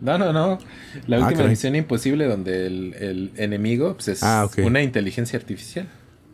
No, 0.00 0.16
no, 0.18 0.32
no. 0.32 0.58
La 1.06 1.16
Ah, 1.16 1.20
última 1.20 1.32
caray. 1.38 1.48
Misión 1.50 1.76
Imposible 1.76 2.26
donde 2.26 2.66
el, 2.66 2.94
el 2.94 3.32
enemigo 3.36 3.94
pues, 3.94 4.08
es 4.08 4.22
Ah, 4.22 4.48
una 4.62 4.82
inteligencia 4.82 5.38
artificial. 5.38 5.88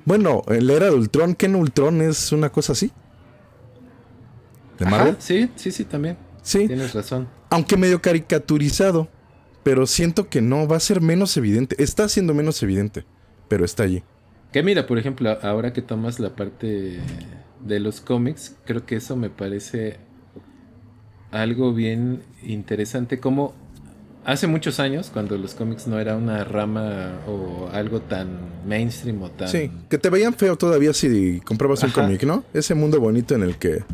Bueno, 0.05 0.43
en 0.47 0.67
la 0.69 0.75
era 0.75 0.87
de 0.87 0.93
Ultron, 0.93 1.35
¿qué 1.35 1.47
en 1.47 1.57
Ultron 1.57 2.01
es 2.01 2.31
una 2.33 2.51
cosa 2.51 2.73
así? 2.73 2.93
¿De 4.79 4.85
Ajá, 4.87 4.97
Marvel? 4.97 5.17
sí, 5.19 5.51
sí, 5.57 5.71
sí, 5.73 5.85
también. 5.85 6.17
Sí, 6.43 6.67
Tienes 6.69 6.95
razón. 6.95 7.29
aunque 7.51 7.77
medio 7.77 8.01
caricaturizado, 8.01 9.09
pero 9.65 9.87
siento 9.87 10.29
que 10.29 10.41
no, 10.43 10.69
va 10.69 10.77
a 10.77 10.81
ser 10.81 11.01
menos 11.01 11.37
evidente. 11.37 11.83
Está 11.83 12.09
siendo 12.09 12.35
menos 12.35 12.63
evidente, 12.63 13.05
pero 13.49 13.65
está 13.65 13.83
allí. 13.83 14.05
Que 14.53 14.63
mira, 14.63 14.87
por 14.87 14.99
ejemplo, 14.99 15.37
ahora 15.43 15.73
que 15.73 15.83
tomas 15.83 16.21
la 16.21 16.37
parte 16.37 17.01
de 17.65 17.81
los 17.81 18.01
cómics, 18.01 18.55
creo 18.65 18.87
que 18.87 18.97
eso 18.97 19.17
me 19.17 19.29
parece 19.29 19.97
algo 21.31 21.73
bien 21.75 22.23
interesante. 22.43 23.19
Como 23.19 23.55
hace 24.25 24.47
muchos 24.47 24.81
años, 24.81 25.11
cuando 25.13 25.39
los 25.39 25.55
cómics 25.55 25.87
no 25.87 25.99
era 25.99 26.17
una 26.17 26.45
rama 26.45 27.21
o 27.27 27.69
algo 27.73 28.01
tan 28.01 28.39
mainstream 28.67 29.23
o 29.23 29.31
tan... 29.31 29.49
Sí, 29.49 29.71
que 29.89 29.99
te 29.99 30.11
veían 30.11 30.35
feo 30.35 30.57
todavía 30.57 30.93
si 30.93 31.41
comprabas 31.41 31.83
un 31.83 31.91
cómic, 31.91 32.25
¿no? 32.25 32.45
Ese 32.53 32.75
mundo 32.75 33.01
bonito 33.01 33.35
en 33.35 33.43
el 33.43 33.57
que 33.57 33.85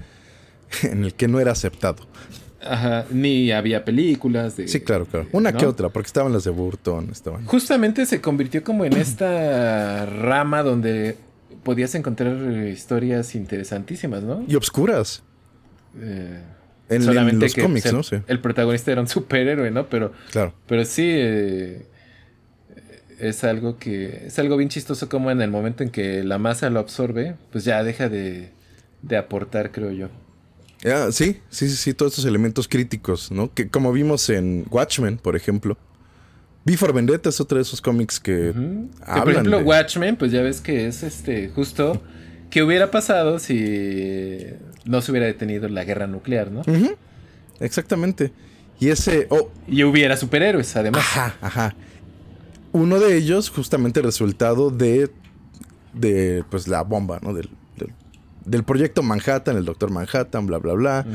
en 0.83 1.05
el 1.05 1.15
que 1.15 1.29
no 1.29 1.41
era 1.41 1.53
aceptado. 1.53 2.07
Ajá, 2.65 3.07
ni 3.11 3.51
había 3.51 3.85
películas 3.85 4.57
de... 4.57 4.69
Sí, 4.69 4.81
claro, 4.81 5.05
claro. 5.07 5.27
Una 5.33 5.51
¿no? 5.51 5.59
que 5.59 5.67
otra, 5.67 5.89
porque 5.89 6.07
estaban 6.07 6.33
las 6.33 6.45
de 6.45 6.51
Burton, 6.51 7.09
estaban. 7.11 7.45
Justamente 7.47 8.07
se 8.07 8.21
convirtió 8.21 8.63
como 8.63 8.85
en 8.85 8.93
esta 8.93 10.07
rama 10.07 10.63
donde 10.63 11.17
podías 11.65 11.95
encontrar 11.97 12.37
eh, 12.37 12.71
historias 12.71 13.35
interesantísimas, 13.35 14.23
¿no? 14.23 14.45
Y 14.47 14.55
obscuras. 14.55 15.25
Eh, 16.01 16.41
En, 16.95 17.03
en 17.03 17.07
solamente 17.09 17.47
los 17.47 17.55
que 17.55 17.63
cómics, 17.63 17.83
pues, 17.83 17.93
el, 17.93 17.97
¿no? 17.97 18.03
Sí, 18.03 18.17
el 18.27 18.41
protagonista 18.41 18.93
era 18.93 19.01
un 19.01 19.09
superhéroe, 19.09 19.71
¿no? 19.71 19.89
Pero, 19.89 20.13
claro. 20.31 20.55
pero 20.67 20.85
sí 20.85 21.05
eh, 21.07 21.87
es 23.19 23.45
algo 23.45 23.79
que 23.79 24.25
es 24.27 24.39
algo 24.39 24.57
bien 24.57 24.69
chistoso 24.69 25.09
como 25.09 25.31
en 25.31 25.41
el 25.43 25.51
momento 25.51 25.83
en 25.83 25.91
que 25.91 26.25
la 26.25 26.39
masa 26.39 26.71
lo 26.71 26.81
absorbe, 26.81 27.37
pues 27.51 27.65
ya 27.65 27.83
deja 27.85 28.09
de, 28.09 28.51
de 29.03 29.17
aportar, 29.17 29.71
creo 29.71 29.93
yo. 29.93 30.09
Ah, 30.85 31.09
sí, 31.13 31.41
sí, 31.49 31.69
sí, 31.69 31.77
sí, 31.77 31.95
todos 31.95 32.13
estos 32.13 32.25
elementos 32.25 32.67
críticos, 32.67 33.31
¿no? 33.31 33.53
Que 33.55 33.69
como 33.69 33.93
vimos 33.93 34.29
en 34.31 34.67
Watchmen, 34.71 35.17
por 35.19 35.37
ejemplo. 35.37 35.77
Before 36.65 36.93
Vendetta 36.93 37.29
es 37.29 37.41
otro 37.41 37.59
de 37.59 37.63
esos 37.63 37.81
cómics 37.81 38.21
que 38.21 38.49
hablan 39.05 39.23
por 39.25 39.31
ejemplo, 39.33 39.59
de- 39.59 39.65
Watchmen, 39.65 40.17
pues 40.17 40.31
ya 40.31 40.43
ves 40.43 40.61
que 40.61 40.87
es 40.87 41.03
este 41.03 41.49
justo 41.49 42.01
¿Qué 42.53 42.63
hubiera 42.63 42.91
pasado 42.91 43.39
si 43.39 44.41
no 44.85 45.01
se 45.01 45.11
hubiera 45.11 45.27
detenido 45.27 45.71
la 45.71 45.85
guerra 45.85 46.07
nuclear, 46.07 46.51
no? 46.51 46.63
Exactamente. 47.61 48.31
Y 48.79 48.91
ese. 48.91 49.27
Oh, 49.31 49.49
Y 49.67 49.85
hubiera 49.85 50.19
superhéroes, 50.19 50.77
además. 50.77 51.01
Ajá, 51.01 51.35
ajá. 51.41 51.75
Uno 52.73 53.01
de 53.01 53.17
ellos, 53.17 53.49
justamente 53.49 54.01
el 54.01 54.05
resultado 54.05 54.71
de, 54.71 55.11
de 55.95 56.45
pues, 56.51 56.69
la 56.69 56.83
bomba, 56.83 57.21
¿no? 57.23 57.33
Del, 57.33 57.49
del, 57.79 57.95
del 58.45 58.65
proyecto 58.65 59.03
Manhattan, 59.03 59.57
el 59.57 59.65
Doctor 59.65 59.91
Manhattan, 59.91 60.47
bla, 60.47 60.59
bla, 60.59 60.75
bla. 60.75 61.07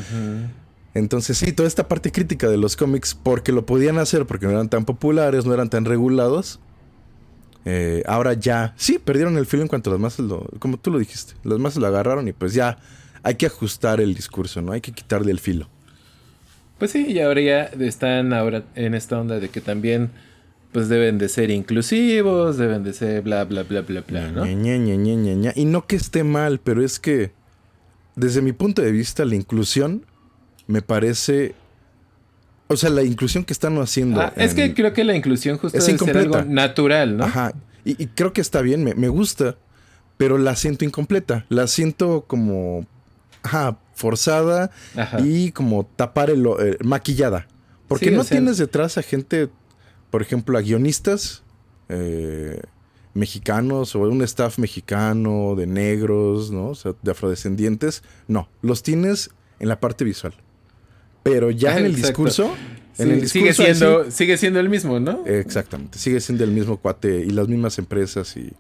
Entonces, 0.96 1.38
sí, 1.38 1.52
toda 1.52 1.68
esta 1.68 1.88
parte 1.88 2.12
crítica 2.12 2.50
de 2.50 2.58
los 2.58 2.76
cómics, 2.76 3.14
porque 3.14 3.52
lo 3.52 3.68
podían 3.68 4.00
hacer, 4.00 4.26
porque 4.26 4.48
no 4.48 4.54
eran 4.54 4.70
tan 4.70 4.86
populares, 4.86 5.46
no 5.46 5.54
eran 5.54 5.70
tan 5.70 5.86
regulados. 5.86 6.60
Eh, 7.70 8.02
ahora 8.08 8.32
ya, 8.32 8.74
sí, 8.78 8.98
perdieron 8.98 9.38
el 9.38 9.46
filo 9.46 9.62
en 9.62 9.68
cuanto 9.68 9.92
las 9.92 10.00
masas 10.00 10.26
lo, 10.26 10.48
como 10.58 10.78
tú 10.78 10.90
lo 10.90 11.00
dijiste, 11.00 11.34
las 11.44 11.60
masas 11.60 11.82
lo 11.82 11.88
agarraron 11.88 12.26
y 12.30 12.32
pues 12.32 12.54
ya 12.54 12.78
hay 13.24 13.36
que 13.36 13.46
ajustar 13.46 14.00
el 14.00 14.16
discurso, 14.16 14.62
¿no? 14.62 14.72
Hay 14.72 14.80
que 14.80 14.94
quitarle 14.94 15.34
el 15.34 15.40
filo. 15.42 15.68
Pues 16.78 16.92
sí, 16.92 17.06
y 17.10 17.20
ahora 17.20 17.42
ya 17.42 17.64
están 17.64 18.32
ahora 18.32 18.64
en 18.76 18.94
esta 18.94 19.20
onda 19.20 19.42
de 19.42 19.50
que 19.50 19.60
también 19.60 20.12
pues 20.72 20.88
deben 20.88 21.18
de 21.18 21.28
ser 21.28 21.50
inclusivos, 21.50 22.56
deben 22.56 22.86
de 22.86 22.94
ser 22.94 23.22
bla 23.22 23.44
bla 23.44 23.64
bla 23.64 23.82
bla 23.82 24.00
bla, 24.00 24.32
¿no? 24.32 24.46
Ña, 24.46 24.54
Ña, 24.54 24.78
Ña, 24.78 24.96
Ña, 24.96 25.16
Ña, 25.16 25.34
Ña. 25.34 25.54
Y 25.54 25.66
no 25.66 25.86
que 25.88 25.98
esté 25.98 26.24
mal, 26.24 26.62
pero 26.64 26.82
es 26.82 27.02
que 27.02 27.34
desde 28.16 28.42
mi 28.42 28.54
punto 28.54 28.82
de 28.82 28.94
vista 28.94 29.26
la 29.26 29.36
inclusión 29.36 30.06
me 30.68 30.82
parece... 30.82 31.54
O 32.68 32.76
sea, 32.76 32.90
la 32.90 33.04
inclusión 33.04 33.44
que 33.46 33.54
están 33.54 33.78
haciendo... 33.78 34.20
Ah, 34.22 34.34
es 34.36 34.54
que 34.54 34.74
creo 34.74 34.92
que 34.94 35.04
la 35.06 35.16
inclusión 35.16 35.58
justo 35.58 35.78
Es 35.78 35.86
debe 35.86 35.98
ser 36.00 36.10
incompleta. 36.10 36.40
algo 36.40 36.54
natural, 36.54 37.18
¿no? 37.18 37.24
Ajá. 37.26 37.54
Y, 37.86 38.02
y 38.04 38.08
creo 38.08 38.34
que 38.34 38.42
está 38.42 38.62
bien, 38.62 38.84
me, 38.84 38.94
me 38.94 39.08
gusta, 39.08 39.56
pero 40.18 40.38
la 40.38 40.56
siento 40.56 40.84
incompleta. 40.84 41.46
La 41.50 41.68
siento 41.68 42.26
como... 42.28 42.86
Ajá, 43.44 43.80
forzada 43.94 44.72
Ajá. 44.98 45.20
y 45.22 45.52
como 45.52 45.86
tapar 45.96 46.30
el... 46.30 46.46
eh, 46.60 46.78
maquillada. 46.84 47.48
Porque 47.88 48.10
Sí, 48.10 48.16
no 48.16 48.24
sea- 48.26 48.38
tienes 48.38 48.58
detrás 48.58 48.98
a 48.98 49.02
gente, 49.02 49.48
por 50.10 50.22
ejemplo, 50.22 50.58
a 50.58 50.62
guionistas 50.62 51.44
eh, 51.88 52.60
mexicanos 53.14 53.96
o 53.96 54.00
un 54.00 54.22
staff 54.24 54.60
mexicano 54.60 55.56
de 55.56 55.68
negros, 55.68 56.52
¿no? 56.52 56.68
O 56.70 56.76
sea, 56.76 56.94
de 57.02 57.12
afrodescendientes. 57.12 58.04
No, 58.28 58.50
los 58.62 58.84
tienes 58.84 59.30
en 59.60 59.70
la 59.70 59.80
parte 59.80 60.04
visual. 60.04 60.34
Pero 61.30 61.52
ya 61.52 61.78
en 61.78 61.86
el 61.86 61.96
discurso... 61.96 62.54
Sí, 62.94 63.04
en 63.04 63.12
el 63.12 63.30
sigue 63.30 63.54
sí- 63.54 63.64
siendo 63.64 64.10
sigue 64.10 64.38
siendo 64.38 64.60
el 64.60 64.70
mismo, 64.70 65.00
¿no? 65.00 65.24
Exactamente, 65.28 66.00
sigue 66.00 66.20
siendo 66.20 66.44
el 66.44 66.50
mismo 66.52 66.78
cuate 66.78 67.20
y 67.20 67.30
las 67.30 67.48
mismas 67.48 67.78
empresas 67.78 68.36
y, 68.36 68.52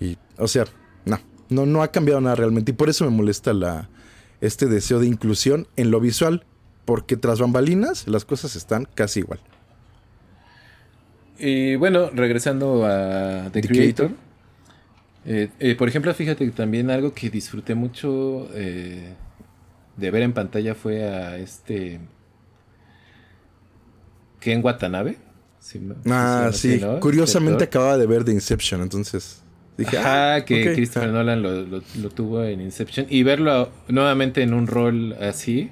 y, 0.00 0.16
o 0.38 0.48
sea, 0.48 0.64
no, 1.04 1.20
no, 1.50 1.66
no 1.66 1.82
ha 1.82 1.88
cambiado 1.92 2.20
nada 2.22 2.36
realmente 2.36 2.70
y 2.70 2.74
por 2.74 2.88
eso 2.88 3.04
me 3.04 3.10
molesta 3.10 3.52
la, 3.52 3.90
este 4.40 4.64
deseo 4.66 4.98
de 4.98 5.06
inclusión 5.06 5.66
en 5.76 5.90
lo 5.90 6.00
visual, 6.00 6.44
porque 6.86 7.18
tras 7.18 7.38
bambalinas 7.38 8.08
las 8.08 8.24
cosas 8.24 8.56
están 8.56 8.88
casi 8.94 9.20
igual. 9.20 9.40
Y 11.38 11.76
bueno, 11.76 12.08
regresando 12.14 12.86
a 12.86 13.50
The, 13.52 13.60
The 13.60 13.68
Creator. 13.68 14.10
eh, 15.26 15.50
eh, 15.60 15.74
por 15.74 15.88
ejemplo, 15.88 16.14
fíjate 16.14 16.46
que 16.46 16.50
también 16.52 16.90
algo 16.90 17.12
que 17.12 17.28
disfruté 17.28 17.74
mucho 17.74 18.48
eh, 18.54 19.12
de 19.96 20.10
ver 20.10 20.22
en 20.22 20.32
pantalla 20.32 20.74
fue 20.74 21.04
a 21.04 21.36
este 21.38 22.00
Ken 24.40 24.60
Watanabe. 24.64 25.16
¿no? 25.80 25.96
Ah, 26.06 26.50
Sí, 26.52 26.78
sí, 26.78 26.80
¿no? 26.84 27.00
curiosamente 27.00 27.64
Este 27.64 27.76
acababa 27.76 27.98
de 27.98 28.06
ver 28.06 28.24
The 28.24 28.32
Inception, 28.32 28.82
entonces 28.82 29.42
dije, 29.76 29.98
Ajá, 29.98 30.34
ah, 30.36 30.44
que 30.44 30.72
Christopher 30.74 31.08
ah, 31.08 31.12
Nolan 31.12 31.42
lo, 31.42 31.62
lo- 31.62 31.82
lo 32.00 32.10
tuvo 32.10 32.44
en 32.44 32.60
Inception. 32.60 33.06
Y 33.10 33.22
verlo 33.24 33.70
nuevamente 33.88 34.42
en 34.42 34.54
un 34.54 34.66
rol 34.66 35.14
así, 35.20 35.70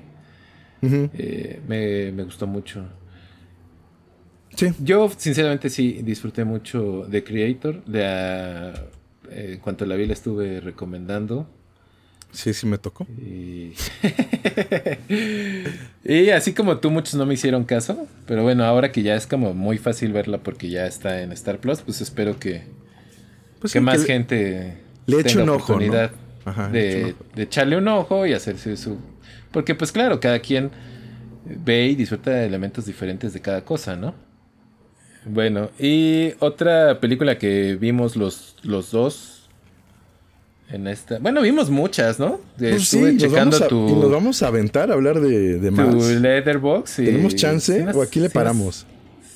eh, 0.82 1.60
me, 1.68 2.12
me 2.12 2.24
gustó 2.24 2.46
mucho. 2.46 2.84
Sí, 4.56 4.72
Yo, 4.78 5.10
sinceramente, 5.16 5.68
sí 5.70 6.00
disfruté 6.04 6.44
mucho 6.44 7.06
de 7.08 7.24
Creator. 7.24 7.84
De, 7.84 8.02
eh, 9.30 9.52
en 9.54 9.58
cuanto 9.60 9.84
la 9.86 9.96
vi, 9.96 10.06
la 10.06 10.12
estuve 10.12 10.60
recomendando. 10.60 11.48
Sí, 12.34 12.52
sí 12.52 12.66
me 12.66 12.78
tocó. 12.78 13.06
Y... 13.18 13.72
y 16.04 16.30
así 16.30 16.52
como 16.52 16.78
tú, 16.78 16.90
muchos 16.90 17.14
no 17.14 17.26
me 17.26 17.34
hicieron 17.34 17.64
caso. 17.64 18.06
Pero 18.26 18.42
bueno, 18.42 18.64
ahora 18.64 18.92
que 18.92 19.02
ya 19.02 19.14
es 19.14 19.26
como 19.26 19.54
muy 19.54 19.78
fácil 19.78 20.12
verla 20.12 20.38
porque 20.38 20.68
ya 20.68 20.86
está 20.86 21.22
en 21.22 21.32
Star 21.32 21.58
Plus, 21.58 21.80
pues 21.80 22.00
espero 22.00 22.38
que, 22.38 22.62
Pues 23.60 23.72
que 23.72 23.78
sí, 23.78 23.84
más 23.84 24.04
gente 24.04 24.82
le 25.06 25.20
eche 25.20 25.42
un 25.42 25.48
ojo, 25.48 25.78
¿no? 25.80 26.10
Ajá, 26.44 26.66
un 26.66 26.72
de, 26.72 27.14
ojo. 27.14 27.24
de 27.34 27.42
echarle 27.42 27.76
un 27.76 27.88
ojo 27.88 28.26
y 28.26 28.34
hacerse 28.34 28.76
su... 28.76 28.98
Porque 29.50 29.74
pues 29.74 29.92
claro, 29.92 30.20
cada 30.20 30.40
quien 30.40 30.70
ve 31.44 31.86
y 31.86 31.94
disfruta 31.94 32.30
de 32.30 32.46
elementos 32.46 32.86
diferentes 32.86 33.32
de 33.32 33.40
cada 33.40 33.64
cosa, 33.64 33.96
¿no? 33.96 34.14
Bueno, 35.26 35.70
y 35.78 36.34
otra 36.40 37.00
película 37.00 37.38
que 37.38 37.76
vimos 37.80 38.16
los, 38.16 38.56
los 38.62 38.90
dos 38.90 39.33
en 40.70 40.86
esta... 40.88 41.18
Bueno, 41.18 41.42
vimos 41.42 41.70
muchas, 41.70 42.18
¿no? 42.18 42.40
Pues 42.58 42.88
sí, 42.88 42.96
Estuve 42.98 43.12
nos 43.12 43.22
checando 43.22 43.56
a, 43.58 43.68
tu, 43.68 43.88
y 43.88 43.92
nos 43.92 44.10
vamos 44.10 44.42
a 44.42 44.48
aventar 44.48 44.90
a 44.90 44.94
hablar 44.94 45.20
de, 45.20 45.58
de 45.58 45.68
tu 45.70 45.76
más. 45.76 45.94
letterbox. 46.06 46.98
y- 47.00 47.04
¿Tenemos 47.06 47.34
chance 47.36 47.78
sí 47.78 47.84
nos- 47.84 47.94
o 47.96 48.02
aquí 48.02 48.18
le 48.20 48.26
sí 48.28 48.30
nos- 48.30 48.32
paramos? 48.34 48.86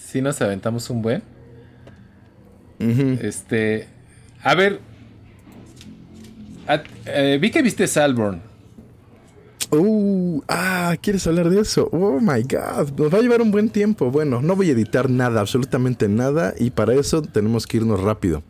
sí 0.07 0.21
nos 0.23 0.41
aventamos 0.41 0.89
un 0.91 1.03
buen. 1.03 1.23
Este. 3.23 3.87
A 4.43 4.55
ver. 4.55 4.81
a- 6.67 6.83
eh, 7.07 7.39
vi 7.41 7.51
que 7.51 7.61
viste 7.63 7.87
Salborn. 7.87 8.41
Uh, 9.71 10.43
ah, 10.49 10.97
¿quieres 11.01 11.27
hablar 11.27 11.51
de 11.51 11.61
eso? 11.61 11.89
Oh 11.93 12.21
my 12.21 12.43
god, 12.43 12.91
nos 12.97 13.13
va 13.13 13.19
a 13.19 13.21
llevar 13.21 13.43
un 13.43 13.51
buen 13.51 13.69
tiempo. 13.69 14.11
Bueno, 14.11 14.41
no 14.41 14.57
voy 14.57 14.71
a 14.71 14.73
editar 14.73 15.11
nada, 15.11 15.41
absolutamente 15.41 16.09
nada, 16.09 16.55
y 16.59 16.71
para 16.71 16.95
eso 16.95 17.23
tenemos 17.23 17.67
que 17.67 17.79
irnos 17.79 18.01
rápido. 18.01 18.43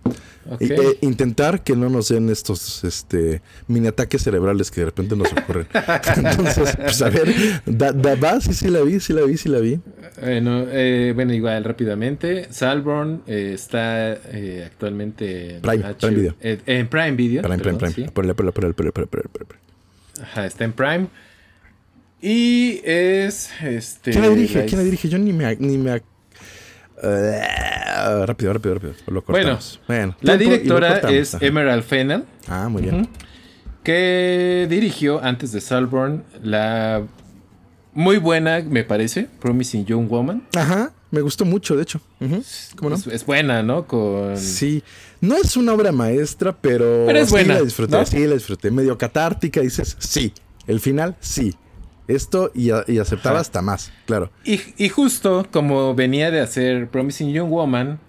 Ok. 0.50 0.62
Y, 0.62 0.72
eh, 0.72 0.98
intentar 1.02 1.62
que 1.62 1.76
no 1.76 1.90
nos 1.90 2.08
den 2.08 2.30
estos 2.30 2.82
este, 2.84 3.42
mini 3.66 3.88
ataques 3.88 4.22
cerebrales 4.22 4.70
que 4.70 4.80
de 4.80 4.86
repente 4.86 5.14
nos 5.14 5.30
ocurren. 5.32 5.66
Entonces, 6.16 6.74
pues 6.76 7.02
a 7.02 7.10
ver, 7.10 7.34
da, 7.66 7.92
da, 7.92 8.14
va, 8.14 8.40
sí, 8.40 8.54
sí 8.54 8.68
la 8.68 8.80
vi, 8.80 8.98
sí 8.98 9.12
la 9.12 9.22
vi, 9.22 9.36
sí 9.36 9.48
la 9.48 9.58
vi. 9.58 9.78
Bueno, 10.22 10.64
eh, 10.70 11.12
bueno, 11.14 11.34
igual 11.34 11.64
rápidamente. 11.64 12.46
Salborn 12.50 13.22
eh, 13.26 13.52
está 13.54 14.12
eh, 14.12 14.64
actualmente 14.66 15.56
en 15.56 15.62
Prime, 15.62 15.94
Prime 15.94 16.16
Video. 16.16 16.34
eh, 16.40 16.58
en 16.64 16.88
Prime 16.88 17.12
Video. 17.12 17.42
Prime, 17.42 17.58
Prime, 17.58 17.78
perdón, 17.78 17.92
Prime. 17.92 18.06
sí. 18.08 18.12
Ponle, 18.14 18.34
ponle, 18.34 18.52
ponle, 18.52 18.72
ponle, 18.72 18.92
ponle. 18.92 19.67
Ajá, 20.22 20.46
está 20.46 20.64
en 20.64 20.72
Prime. 20.72 21.06
Y 22.20 22.80
es 22.84 23.50
este. 23.62 24.10
¿Quién 24.10 24.22
la 24.22 24.30
dirige? 24.30 24.64
¿Quién 24.66 24.78
la 24.78 24.84
dirige? 24.84 25.08
Yo 25.08 25.18
ni 25.18 25.32
me... 25.32 25.56
Ni 25.56 25.78
me 25.78 26.02
eh, 27.00 27.40
rápido, 28.26 28.52
rápido, 28.52 28.74
rápido. 28.74 28.94
Lo 29.06 29.22
cortamos. 29.22 29.80
Bueno, 29.86 30.16
La 30.20 30.36
directora 30.36 30.92
cortamos. 30.94 31.16
es 31.16 31.34
Ajá. 31.34 31.46
Emerald 31.46 31.84
Fennell. 31.84 32.24
Ah, 32.48 32.68
muy 32.68 32.82
bien. 32.82 33.08
Que 33.84 34.66
dirigió 34.68 35.22
antes 35.22 35.52
de 35.52 35.60
Salborn 35.60 36.24
la 36.42 37.04
muy 37.94 38.18
buena, 38.18 38.60
me 38.60 38.84
parece, 38.84 39.28
Promising 39.40 39.84
Young 39.86 40.08
Woman. 40.08 40.42
Ajá, 40.56 40.92
me 41.10 41.20
gustó 41.20 41.44
mucho, 41.44 41.74
de 41.76 41.82
hecho. 41.82 42.00
¿Cómo 42.76 42.90
no? 42.90 42.96
Es, 42.96 43.06
es 43.06 43.24
buena, 43.26 43.62
¿no? 43.62 43.86
Con 43.86 44.36
Sí, 44.36 44.82
no 45.20 45.36
es 45.36 45.56
una 45.56 45.72
obra 45.74 45.92
maestra, 45.92 46.56
pero, 46.60 47.04
Pero 47.06 47.18
es 47.18 47.26
sí 47.26 47.32
buena, 47.32 47.54
la 47.54 47.62
disfruté, 47.62 47.96
¿no? 47.96 48.06
sí 48.06 48.26
la 48.26 48.34
disfruté. 48.34 48.70
Medio 48.70 48.96
catártica, 48.98 49.60
dices, 49.60 49.96
sí. 49.98 50.32
El 50.66 50.80
final, 50.80 51.16
sí. 51.20 51.54
Esto 52.06 52.50
y, 52.54 52.70
y 52.86 52.98
aceptaba 52.98 53.36
Ajá. 53.36 53.40
hasta 53.42 53.60
más, 53.62 53.92
claro. 54.06 54.30
y, 54.44 54.60
y 54.78 54.88
justo 54.88 55.46
como 55.52 55.94
venía 55.94 56.30
de 56.30 56.40
hacer 56.40 56.88
Promising 56.88 57.32
Young 57.32 57.50
Woman, 57.50 58.00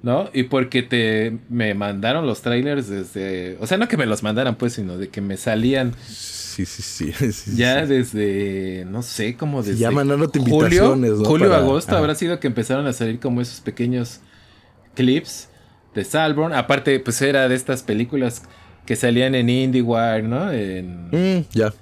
¿no? 0.00 0.30
Y 0.32 0.44
porque 0.44 0.82
te 0.82 1.36
me 1.50 1.74
mandaron 1.74 2.26
los 2.26 2.40
trailers 2.40 2.88
desde, 2.88 3.58
o 3.60 3.66
sea, 3.66 3.76
no 3.76 3.88
que 3.88 3.98
me 3.98 4.06
los 4.06 4.22
mandaran 4.22 4.56
pues, 4.56 4.72
sino 4.72 4.96
de 4.96 5.10
que 5.10 5.20
me 5.20 5.36
salían 5.36 5.94
Sí, 6.08 6.64
sí, 6.64 6.82
sí. 6.82 7.12
ya 7.56 7.82
sí. 7.82 7.88
desde 7.92 8.86
no 8.88 9.02
sé, 9.02 9.36
como 9.36 9.62
desde 9.62 9.78
ya 9.78 9.90
julio, 9.92 10.16
invitaciones, 10.34 11.10
¿no? 11.18 11.24
julio 11.26 11.50
Para- 11.50 11.60
agosto 11.62 11.94
habrá 11.96 12.14
sido 12.14 12.40
que 12.40 12.46
empezaron 12.46 12.86
a 12.86 12.92
salir 12.94 13.20
como 13.20 13.42
esos 13.42 13.60
pequeños 13.60 14.20
clips 14.94 15.48
de 15.94 16.04
Salborn. 16.04 16.52
Aparte, 16.54 16.98
pues 17.00 17.20
era 17.22 17.48
de 17.48 17.54
estas 17.54 17.82
películas 17.82 18.42
que 18.86 18.96
salían 18.96 19.34
en 19.34 19.48
IndieWire, 19.48 20.22
¿no? 20.22 20.50
En... 20.52 21.08
Mm, 21.10 21.44
ya. 21.52 21.72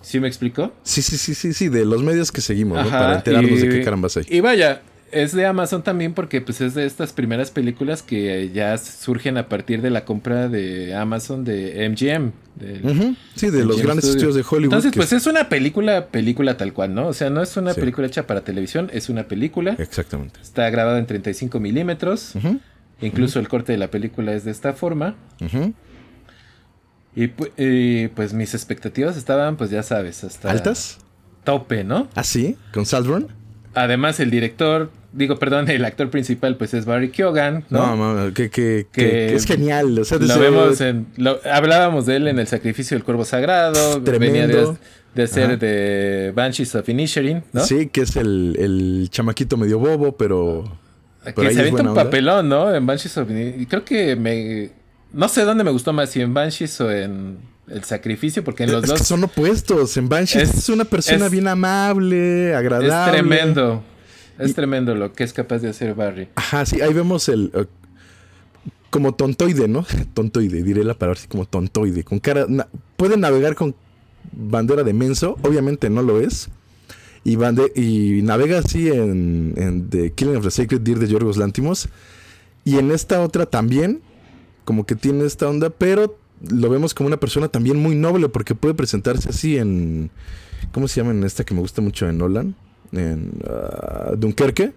¿Sí 0.00 0.20
me 0.20 0.28
explicó? 0.28 0.72
Sí, 0.82 1.02
sí, 1.02 1.18
sí, 1.18 1.34
sí, 1.34 1.52
sí, 1.52 1.68
de 1.68 1.84
los 1.84 2.02
medios 2.02 2.30
que 2.30 2.40
seguimos, 2.40 2.82
¿no? 2.82 2.90
Para 2.90 3.16
enterarnos 3.16 3.58
y- 3.58 3.66
de 3.66 3.68
qué 3.78 3.84
carambas 3.84 4.16
hay. 4.16 4.24
Y 4.28 4.40
vaya, 4.40 4.82
es 5.12 5.32
de 5.32 5.46
Amazon 5.46 5.82
también 5.82 6.14
porque 6.14 6.40
pues 6.40 6.60
es 6.60 6.74
de 6.74 6.84
estas 6.86 7.12
primeras 7.12 7.50
películas 7.50 8.02
que 8.02 8.50
ya 8.52 8.76
surgen 8.78 9.38
a 9.38 9.48
partir 9.48 9.80
de 9.82 9.90
la 9.90 10.04
compra 10.04 10.48
de 10.48 10.94
Amazon 10.94 11.44
de 11.44 11.88
MGM. 11.88 12.32
del- 12.56 13.16
Sí, 13.34 13.50
de 13.50 13.64
los 13.64 13.82
grandes 13.82 14.06
Studios. 14.06 14.16
estudios 14.16 14.34
de 14.34 14.40
Hollywood. 14.42 14.74
Entonces, 14.74 14.92
pues 14.96 15.12
es 15.12 15.26
una 15.26 15.48
película, 15.50 16.06
película 16.06 16.56
tal 16.56 16.72
cual, 16.72 16.94
¿no? 16.94 17.06
O 17.08 17.12
sea, 17.12 17.28
no 17.30 17.42
es 17.42 17.54
una 17.58 17.74
Sí. 17.74 17.80
película 17.80 18.06
hecha 18.06 18.26
para 18.26 18.40
televisión, 18.44 18.88
es 18.94 19.08
una 19.10 19.28
película. 19.28 19.76
Exactamente. 19.78 20.40
Está 20.40 20.68
grabada 20.70 20.98
en 20.98 21.06
35 21.06 21.60
milímetros. 21.60 22.32
Incluso 23.02 23.38
el 23.40 23.48
corte 23.48 23.72
de 23.72 23.78
la 23.78 23.90
película 23.90 24.32
es 24.32 24.44
de 24.44 24.50
esta 24.52 24.72
forma. 24.72 25.14
Y, 27.14 27.30
y, 27.56 28.08
pues 28.08 28.32
mis 28.34 28.54
expectativas 28.54 29.16
estaban, 29.16 29.56
pues 29.56 29.70
ya 29.70 29.82
sabes, 29.82 30.22
hasta 30.24 30.50
¿Altas? 30.50 30.98
tope, 31.44 31.82
¿no? 31.84 32.08
¿Ah, 32.14 32.24
sí? 32.24 32.56
¿Con 32.74 32.84
Saltburn? 32.86 33.28
Además, 33.76 34.18
el 34.20 34.30
director, 34.30 34.90
digo, 35.12 35.38
perdón, 35.38 35.68
el 35.70 35.84
actor 35.84 36.08
principal, 36.10 36.56
pues 36.56 36.72
es 36.74 36.86
Barry 36.86 37.10
Keoghan, 37.10 37.64
¿no? 37.70 37.94
No, 37.94 38.14
no, 38.14 38.32
que, 38.34 38.48
que, 38.50 38.86
que- 38.90 39.02
Que- 39.10 39.34
es 39.36 39.44
genial. 39.46 39.98
O 39.98 40.04
sea, 40.04 40.18
lo 40.18 40.38
vemos 40.38 40.80
en. 40.80 41.06
lo- 41.16 41.38
hablábamos 41.44 42.06
de 42.06 42.16
él 42.16 42.26
en 42.28 42.38
el 42.38 42.46
sacrificio 42.46 42.96
del 42.96 43.04
cuervo 43.04 43.24
sagrado. 43.24 44.00
Venía 44.00 44.46
de, 44.46 44.52
Tremendo. 44.54 44.78
de 45.14 45.26
ser 45.26 45.44
Ajá. 45.44 45.56
de 45.56 46.32
Banshees 46.34 46.74
of 46.74 46.88
Inisherin, 46.88 47.44
¿no? 47.52 47.60
Sí, 47.64 47.88
que 47.88 48.00
es 48.00 48.16
el, 48.16 48.56
el 48.58 49.08
chamaquito 49.10 49.56
medio 49.56 49.78
bobo, 49.78 50.16
pero... 50.16 50.64
Que 51.24 51.32
pero 51.34 51.50
se 51.50 51.60
avienta 51.60 51.82
un 51.82 51.88
onda. 51.88 52.04
papelón, 52.04 52.48
¿no? 52.48 52.74
En 52.74 52.86
Banshees 52.86 53.16
of 53.18 53.30
Inisherin. 53.30 53.60
Y 53.62 53.66
creo 53.66 53.84
que 53.84 54.16
me. 54.16 54.70
No 55.12 55.28
sé 55.28 55.42
dónde 55.44 55.64
me 55.64 55.70
gustó 55.70 55.92
más, 55.92 56.08
si 56.10 56.20
en 56.22 56.32
Banshees 56.32 56.80
o 56.80 56.90
en 56.90 57.38
El 57.68 57.82
Sacrificio, 57.84 58.44
porque 58.44 58.64
en 58.64 58.72
los 58.72 58.84
es 58.84 58.90
dos 58.90 58.98
que 59.00 59.04
son 59.04 59.24
opuestos. 59.24 59.96
En 59.96 60.08
Banshee 60.08 60.38
es, 60.42 60.54
Es- 60.54 60.68
una 60.68 60.84
persona 60.84 61.26
es- 61.26 61.32
bien 61.32 61.48
amable, 61.48 62.54
agradable. 62.54 62.88
es 62.88 63.10
tremendo. 63.12 63.82
Es 64.38 64.50
Y- 64.50 64.54
tremendo 64.54 64.94
lo 64.94 65.12
que 65.12 65.24
es 65.24 65.32
capaz 65.32 65.58
de 65.58 65.70
hacer 65.70 65.94
Barry. 65.94 66.28
Ajá, 66.36 66.64
sí, 66.66 66.80
ahí 66.80 66.92
vemos 66.92 67.28
el... 67.28 67.50
eh, 67.54 67.64
como 68.90 69.14
tontoide, 69.14 69.66
¿no? 69.68 69.84
Tontoide, 70.14 70.62
diré 70.62 70.84
la 70.84 70.94
palabra 70.94 71.18
así 71.18 71.28
como 71.28 71.44
tontoide. 71.44 72.04
Con 72.04 72.18
cara... 72.20 72.46
na- 72.48 72.68
puede 72.96 73.16
navegar 73.16 73.54
con 73.54 73.74
bandera 74.32 74.82
de 74.84 74.92
menso, 74.92 75.36
obviamente 75.42 75.90
no 75.90 76.02
lo 76.02 76.20
es. 76.20 76.48
Y, 77.24 77.34
bande- 77.36 77.72
y 77.74 78.22
navega 78.22 78.58
así 78.58 78.88
en, 78.88 79.54
en 79.56 79.90
The 79.90 80.12
Killing 80.12 80.36
of 80.36 80.44
the 80.44 80.50
Sacred 80.50 80.80
Deer 80.82 80.98
de 81.00 81.08
Yorgos 81.08 81.36
Lantimos. 81.36 81.88
Y 82.64 82.78
en 82.78 82.90
esta 82.92 83.20
otra 83.22 83.46
también, 83.46 84.00
como 84.64 84.86
que 84.86 84.94
tiene 84.94 85.24
esta 85.24 85.48
onda, 85.48 85.70
pero 85.70 86.16
lo 86.48 86.68
vemos 86.70 86.94
como 86.94 87.06
una 87.08 87.18
persona 87.18 87.48
también 87.48 87.76
muy 87.78 87.94
noble 87.94 88.28
porque 88.28 88.54
puede 88.54 88.74
presentarse 88.74 89.28
así 89.30 89.56
en... 89.58 90.10
¿Cómo 90.72 90.88
se 90.88 91.00
llama 91.00 91.12
en 91.12 91.24
esta 91.24 91.44
que 91.44 91.54
me 91.54 91.60
gusta 91.60 91.80
mucho 91.82 92.08
en 92.08 92.18
Nolan? 92.18 92.54
En 92.92 93.32
ah, 93.48 94.12
Dunkerque, 94.16 94.72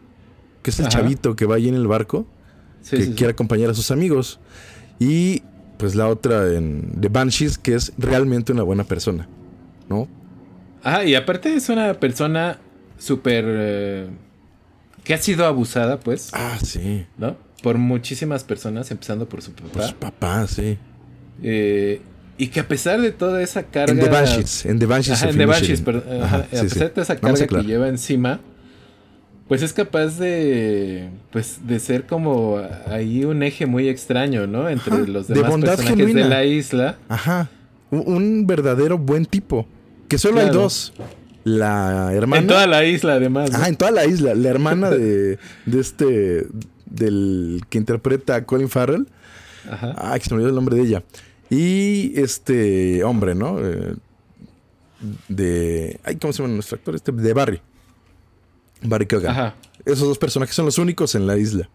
que 0.62 0.70
es 0.70 0.80
el 0.80 0.86
Ajá. 0.88 1.00
chavito 1.00 1.36
que 1.36 1.46
va 1.46 1.56
ahí 1.56 1.68
en 1.70 1.76
el 1.76 1.88
barco, 1.88 2.26
Sí, 2.82 2.98
que 2.98 3.04
sí, 3.04 3.10
sí. 3.10 3.16
quiere 3.16 3.32
acompañar 3.32 3.70
a 3.70 3.74
sus 3.74 3.92
amigos. 3.92 4.40
Y 5.00 5.44
pues 5.78 5.96
la 5.96 6.08
otra 6.08 6.54
en 6.54 7.00
The 7.02 7.10
Banshees, 7.10 7.58
que 7.58 7.76
es 7.76 7.92
realmente 7.98 8.52
una 8.52 8.64
buena 8.64 8.84
persona, 8.84 9.28
¿no? 9.90 10.08
Ajá, 10.84 11.04
y 11.06 11.16
aparte 11.16 11.54
es 11.56 11.70
una 11.70 11.94
persona 11.96 12.60
súper. 12.98 13.46
eh, 13.48 14.08
que 15.04 15.14
ha 15.14 15.18
sido 15.18 15.46
abusada, 15.46 16.00
pues, 16.00 16.30
Ah, 16.34 16.58
sí. 16.64 17.06
¿no? 17.18 17.36
Por 17.64 17.78
muchísimas 17.78 18.44
personas, 18.44 18.92
empezando 18.92 19.28
por 19.28 19.42
su 19.42 19.52
papá. 19.54 19.70
Por 19.74 19.84
su 19.84 19.96
papá, 19.96 20.48
sí. 20.48 20.78
Eh, 21.44 22.02
y 22.38 22.48
que 22.48 22.62
a 22.62 22.68
pesar 22.68 23.02
de 23.02 23.12
toda 23.12 23.42
esa 23.42 23.64
carga. 23.64 23.92
En 23.94 24.00
The 24.00 24.10
Banshees, 24.10 24.66
en 24.66 24.80
The 24.80 24.86
Banshees. 24.86 25.18
Ajá, 25.18 25.26
of 25.28 25.32
en 25.34 25.38
The 25.40 25.46
Banshees, 25.46 25.80
Inisherin. 25.80 26.02
perdón, 26.04 26.24
Ajá, 26.24 26.36
ajá, 26.38 26.48
sí, 26.52 26.56
a 26.56 26.60
sí. 26.60 26.64
pesar 26.70 26.80
de 26.84 26.90
toda 26.90 27.04
esa 27.04 27.16
carga 27.18 27.48
que 27.48 27.64
lleva 27.64 27.88
encima, 27.90 28.40
pues 29.48 29.62
es 29.62 29.74
capaz 29.74 30.18
de. 30.20 31.10
Pues 31.32 31.60
de 31.68 31.80
ser 31.80 32.06
como 32.06 32.62
ahí 32.88 33.26
un 33.26 33.44
eje 33.44 33.66
muy 33.66 33.90
extraño, 33.90 34.48
¿no? 34.48 34.70
Entre 34.70 34.94
Ajá, 34.94 35.04
los 35.08 35.28
de 35.28 35.34
demás 35.36 35.52
bondad 35.52 35.68
personajes 35.76 35.98
genuina. 35.98 36.24
de 36.24 36.30
la 36.30 36.44
isla. 36.46 36.98
Ajá. 37.10 37.50
Un, 37.92 38.04
un 38.06 38.48
verdadero 38.48 38.98
buen 38.98 39.26
tipo. 39.26 39.68
Que 40.08 40.18
solo 40.18 40.40
hay 40.40 40.50
dos. 40.50 40.94
La 41.44 42.14
hermana. 42.14 42.42
En 42.42 42.48
toda 42.48 42.68
la 42.68 42.86
isla, 42.86 43.14
además. 43.16 43.52
¿no? 43.52 43.58
Ajá, 43.58 43.68
en 43.70 43.76
toda 43.76 43.92
la 43.92 44.06
isla. 44.06 44.36
La 44.36 44.50
hermana 44.50 44.90
de, 44.92 45.40
de 45.66 45.80
este. 45.80 46.46
Del 46.86 47.62
que 47.70 47.78
interpreta 47.78 48.36
a 48.36 48.46
Colin 48.46 48.70
Farrell. 48.70 49.08
Ajá. 49.70 49.94
Ah, 49.98 50.18
que 50.18 50.26
se 50.26 50.30
me 50.32 50.36
olvidó 50.38 50.50
el 50.50 50.56
nombre 50.56 50.76
de 50.76 50.84
ella. 50.84 51.04
Y 51.50 52.20
este 52.20 53.04
hombre, 53.04 53.36
¿no? 53.36 53.60
Eh, 53.60 53.96
de. 55.28 56.00
Ay, 56.04 56.16
¿cómo 56.18 56.34
se 56.34 56.42
llama 56.44 56.54
nuestro 56.56 56.78
actor? 56.78 56.96
Este, 56.96 57.12
de 57.12 57.34
Barry. 57.34 57.62
Barry 58.84 59.06
Keoghan. 59.08 59.32
Ajá. 59.32 59.56
Esos 59.86 60.08
dos 60.08 60.18
personajes 60.18 60.56
son 60.56 60.66
los 60.66 60.78
únicos 60.78 61.16
en 61.16 61.26
la 61.28 61.38
isla. 61.38 61.70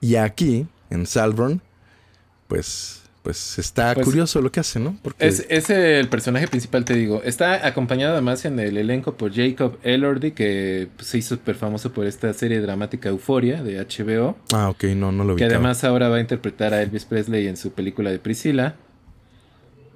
Y 0.00 0.16
aquí, 0.16 0.66
en 0.90 1.06
Salburn, 1.06 1.60
pues. 2.48 2.98
Pues 3.22 3.56
está 3.60 3.94
Pues- 3.94 4.04
curioso 4.04 4.40
lo 4.42 4.50
que 4.50 4.58
hace, 4.58 4.80
¿no? 4.80 4.98
Porque. 5.00 5.24
Es, 5.28 5.46
es 5.48 5.70
el 5.70 6.08
personaje 6.08 6.48
principal, 6.48 6.84
te 6.84 6.94
digo. 6.94 7.22
Está 7.22 7.64
acompañado 7.68 8.14
además 8.14 8.44
en 8.44 8.58
el 8.58 8.76
elenco 8.76 9.16
por 9.16 9.32
Jacob 9.32 9.78
Elordi, 9.84 10.32
que 10.32 10.88
pues, 10.96 11.06
se 11.06 11.18
hizo 11.18 11.36
súper 11.36 11.54
famoso 11.54 11.92
por 11.92 12.04
esta 12.06 12.32
serie 12.34 12.60
dramática 12.60 13.10
Euforia 13.10 13.62
de 13.62 13.78
HBO. 13.78 14.36
Ah, 14.52 14.70
ok, 14.70 14.82
no, 14.96 15.12
no 15.12 15.22
lo 15.22 15.34
vi. 15.36 15.38
Que 15.38 15.44
además 15.44 15.84
ahora 15.84 16.08
va 16.08 16.16
a 16.16 16.20
interpretar 16.20 16.74
a 16.74 16.82
Elvis 16.82 17.04
Presley 17.04 17.46
en 17.46 17.56
su 17.56 17.70
película 17.70 18.10
de 18.10 18.18
Priscilla. 18.18 18.74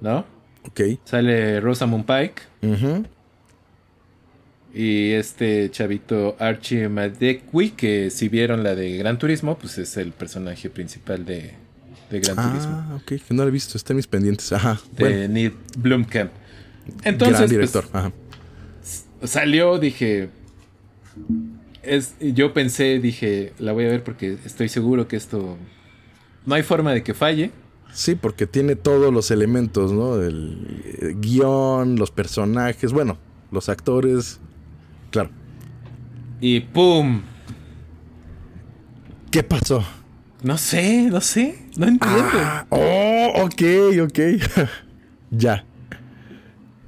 ¿No? 0.01 0.25
Ok. 0.67 0.81
Sale 1.05 1.59
Rosamund 1.61 2.05
Pike 2.05 2.41
y 4.73 5.11
este 5.13 5.71
chavito 5.71 6.35
Archie 6.39 6.87
Madekwi, 6.87 7.71
que 7.71 8.11
si 8.11 8.29
vieron 8.29 8.63
la 8.63 8.75
de 8.75 8.97
Gran 8.97 9.17
Turismo, 9.17 9.57
pues 9.57 9.77
es 9.79 9.97
el 9.97 10.11
personaje 10.11 10.69
principal 10.69 11.25
de, 11.25 11.53
de 12.11 12.19
Gran 12.19 12.35
Turismo. 12.35 12.73
Ah, 12.73 12.95
ok, 13.01 13.05
que 13.05 13.33
no 13.33 13.43
lo 13.43 13.49
he 13.49 13.51
visto, 13.51 13.77
está 13.77 13.93
en 13.93 13.97
mis 13.97 14.07
pendientes. 14.07 14.51
Ajá. 14.53 14.79
De 14.91 15.03
Bueno, 15.03 15.33
Neil 15.33 15.53
Blomkamp. 15.77 16.31
Entonces, 17.03 17.37
gran 17.37 17.41
pues, 17.41 17.49
director. 17.49 17.85
Ajá. 17.91 18.11
salió, 19.23 19.79
dije. 19.79 20.29
Es, 21.81 22.15
yo 22.19 22.53
pensé, 22.53 22.99
dije, 22.99 23.53
la 23.59 23.71
voy 23.71 23.85
a 23.85 23.87
ver 23.87 24.03
porque 24.03 24.37
estoy 24.45 24.69
seguro 24.69 25.07
que 25.07 25.15
esto. 25.15 25.57
No 26.45 26.53
hay 26.55 26.63
forma 26.63 26.93
de 26.93 27.01
que 27.01 27.13
falle. 27.13 27.51
Sí, 27.93 28.15
porque 28.15 28.45
tiene 28.45 28.75
todos 28.75 29.13
los 29.13 29.31
elementos, 29.31 29.91
¿no? 29.91 30.21
El 30.21 30.83
eh, 31.01 31.15
guion, 31.17 31.97
los 31.97 32.11
personajes, 32.11 32.93
bueno, 32.93 33.17
los 33.51 33.69
actores. 33.69 34.39
Claro. 35.11 35.29
Y 36.39 36.59
¡pum! 36.59 37.21
¿Qué 39.31 39.43
pasó? 39.43 39.83
No 40.43 40.57
sé, 40.57 41.09
no 41.09 41.21
sé. 41.21 41.57
No 41.77 41.87
entiendo. 41.87 42.23
Ah, 42.33 42.65
oh, 42.69 43.45
ok, 43.45 43.61
ok. 44.03 44.19
ya. 45.31 45.65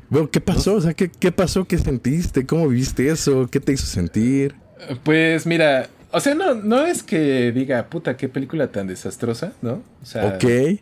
Bueno, 0.10 0.30
¿qué 0.30 0.42
pasó? 0.42 0.76
O 0.76 0.82
sea, 0.82 0.94
¿qué, 0.94 1.10
¿qué 1.10 1.32
pasó? 1.32 1.66
¿Qué 1.66 1.78
sentiste? 1.78 2.46
¿Cómo 2.46 2.68
viviste 2.68 3.10
eso? 3.10 3.48
¿Qué 3.52 3.60
te 3.60 3.74
hizo 3.74 3.86
sentir? 3.86 4.56
Pues 5.04 5.46
mira, 5.46 5.90
o 6.12 6.20
sea, 6.20 6.34
no, 6.36 6.56
no 6.56 6.86
es 6.86 7.04
que 7.04 7.52
diga, 7.52 7.88
puta, 7.90 8.18
qué 8.18 8.30
película 8.30 8.72
tan 8.72 8.88
desastrosa, 8.88 9.54
¿no? 9.62 9.84
O 10.02 10.06
sea, 10.06 10.38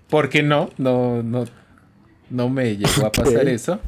porque 0.10 0.44
no, 0.44 0.70
no, 0.78 1.22
no, 1.24 1.46
no 2.30 2.50
me 2.50 2.78
llegó 2.78 3.06
a 3.06 3.12
pasar 3.12 3.48
eso. 3.50 3.80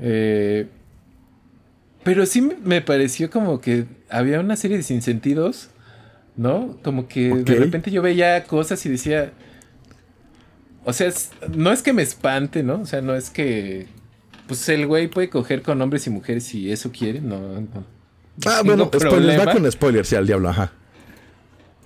Eh, 0.00 0.66
pero 2.02 2.26
sí 2.26 2.40
me- 2.40 2.80
pareció 2.82 3.30
como 3.30 3.60
que 3.60 3.86
había 4.10 4.40
una 4.40 4.56
serie 4.56 4.76
de 4.76 4.82
sinsentidos, 4.82 5.70
¿no? 6.36 6.76
Como 6.82 7.08
que 7.08 7.28
de 7.44 7.54
repente 7.60 7.90
yo 7.90 8.02
veía 8.02 8.44
cosas 8.44 8.84
y 8.86 8.88
decía, 8.90 9.32
o 10.84 10.92
sea, 10.92 11.08
es- 11.08 11.30
no 11.54 11.72
es 11.72 11.82
que 11.82 11.92
me 11.92 12.02
espante, 12.02 12.62
¿no? 12.62 12.80
O 12.80 12.86
sea, 12.86 13.00
no 13.00 13.14
es 13.14 13.30
que, 13.30 13.86
pues 14.46 14.68
el 14.68 14.86
güey 14.86 15.08
puede 15.08 15.30
coger 15.30 15.62
con 15.62 15.80
hombres 15.80 16.06
y 16.06 16.10
mujeres 16.10 16.44
si 16.44 16.70
eso 16.70 16.90
quiere, 16.92 17.20
no. 17.20 17.38
no. 17.60 17.93
Ah, 18.46 18.62
bueno, 18.64 18.86
spoiler, 18.86 19.06
va 19.06 19.44
problema. 19.44 19.52
con 19.52 19.70
spoilers, 19.72 20.08
sí, 20.08 20.16
al 20.16 20.26
diablo, 20.26 20.48
ajá. 20.48 20.72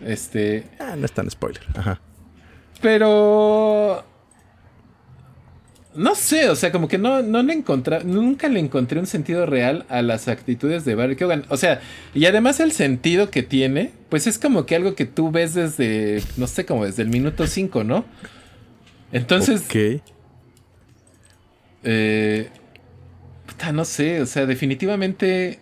Este, 0.00 0.64
Ah, 0.78 0.94
no 0.96 1.04
es 1.04 1.12
tan 1.12 1.28
spoiler, 1.30 1.62
ajá. 1.74 2.00
pero 2.80 4.04
no 5.94 6.14
sé, 6.14 6.48
o 6.48 6.54
sea, 6.54 6.70
como 6.70 6.86
que 6.86 6.96
no, 6.96 7.22
no 7.22 7.42
le 7.42 7.52
encontré, 7.52 8.04
nunca 8.04 8.48
le 8.48 8.60
encontré 8.60 9.00
un 9.00 9.06
sentido 9.06 9.46
real 9.46 9.84
a 9.88 10.00
las 10.02 10.28
actitudes 10.28 10.84
de 10.84 10.94
Barry 10.94 11.16
Keoghan. 11.16 11.44
O 11.48 11.56
sea, 11.56 11.80
y 12.14 12.26
además 12.26 12.60
el 12.60 12.70
sentido 12.72 13.30
que 13.30 13.42
tiene, 13.42 13.90
pues 14.08 14.26
es 14.28 14.38
como 14.38 14.64
que 14.64 14.76
algo 14.76 14.94
que 14.94 15.06
tú 15.06 15.32
ves 15.32 15.54
desde, 15.54 16.22
no 16.36 16.46
sé, 16.46 16.64
como 16.64 16.84
desde 16.84 17.02
el 17.02 17.08
minuto 17.08 17.46
5, 17.48 17.82
¿no? 17.82 18.04
Entonces, 19.10 19.62
Ok. 19.66 20.00
eh, 21.84 22.48
puta, 23.46 23.72
no 23.72 23.84
sé, 23.84 24.20
o 24.20 24.26
sea, 24.26 24.46
definitivamente 24.46 25.58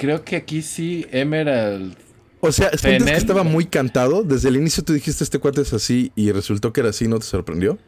creo 0.00 0.24
que 0.24 0.34
aquí 0.36 0.62
sí 0.62 1.06
Emerald 1.10 1.94
O 2.40 2.50
sea, 2.52 2.70
¿sientes 2.70 3.10
que 3.10 3.16
estaba 3.16 3.42
muy 3.42 3.66
cantado? 3.66 4.22
Desde 4.22 4.48
el 4.48 4.56
inicio 4.56 4.82
tú 4.82 4.94
dijiste 4.94 5.22
este 5.22 5.38
cuate 5.38 5.60
es 5.60 5.74
así 5.74 6.10
y 6.16 6.32
resultó 6.32 6.72
que 6.72 6.80
era 6.80 6.88
así, 6.88 7.06
¿no 7.06 7.18
te 7.18 7.26
sorprendió? 7.26 7.78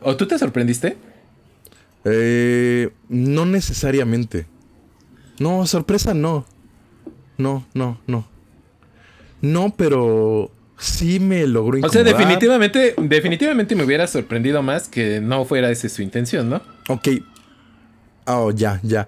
¿O 0.00 0.16
tú 0.16 0.26
te 0.26 0.36
sorprendiste? 0.36 0.96
Eh, 2.04 2.90
no 3.08 3.46
necesariamente. 3.46 4.46
No, 5.38 5.64
sorpresa 5.66 6.12
no. 6.12 6.44
No, 7.36 7.64
no, 7.74 8.00
no. 8.08 8.26
No, 9.40 9.72
pero 9.76 10.50
sí 10.76 11.20
me 11.20 11.46
logró 11.46 11.78
O 11.86 11.88
sea, 11.88 12.00
incomodar. 12.00 12.18
definitivamente, 12.18 12.94
definitivamente 12.98 13.76
me 13.76 13.84
hubiera 13.84 14.08
sorprendido 14.08 14.60
más 14.62 14.88
que 14.88 15.20
no 15.20 15.44
fuera 15.44 15.70
esa 15.70 15.88
su 15.88 16.02
intención, 16.02 16.50
¿no? 16.50 16.60
Ok. 16.88 17.08
Oh, 18.26 18.50
ya, 18.50 18.80
ya. 18.82 19.06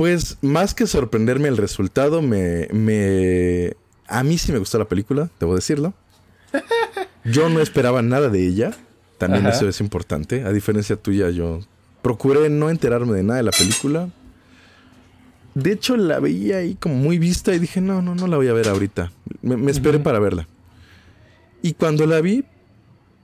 Pues 0.00 0.38
más 0.40 0.72
que 0.72 0.86
sorprenderme 0.86 1.48
el 1.48 1.58
resultado, 1.58 2.22
me, 2.22 2.68
me... 2.72 3.74
A 4.08 4.24
mí 4.24 4.38
sí 4.38 4.50
me 4.50 4.58
gustó 4.58 4.78
la 4.78 4.86
película, 4.86 5.28
debo 5.38 5.54
decirlo. 5.54 5.92
Yo 7.22 7.50
no 7.50 7.60
esperaba 7.60 8.00
nada 8.00 8.30
de 8.30 8.46
ella. 8.46 8.70
También 9.18 9.46
Ajá. 9.46 9.54
eso 9.56 9.68
es 9.68 9.78
importante. 9.82 10.44
A 10.44 10.52
diferencia 10.52 10.96
tuya, 10.96 11.28
yo 11.28 11.60
procuré 12.00 12.48
no 12.48 12.70
enterarme 12.70 13.12
de 13.12 13.24
nada 13.24 13.36
de 13.36 13.42
la 13.42 13.50
película. 13.50 14.08
De 15.54 15.72
hecho, 15.72 15.98
la 15.98 16.18
veía 16.18 16.56
ahí 16.56 16.76
como 16.76 16.94
muy 16.94 17.18
vista 17.18 17.52
y 17.54 17.58
dije, 17.58 17.82
no, 17.82 18.00
no, 18.00 18.14
no 18.14 18.26
la 18.26 18.38
voy 18.38 18.48
a 18.48 18.54
ver 18.54 18.68
ahorita. 18.68 19.12
Me, 19.42 19.58
me 19.58 19.70
esperé 19.70 19.98
para 19.98 20.18
verla. 20.18 20.48
Y 21.60 21.74
cuando 21.74 22.06
la 22.06 22.22
vi, 22.22 22.42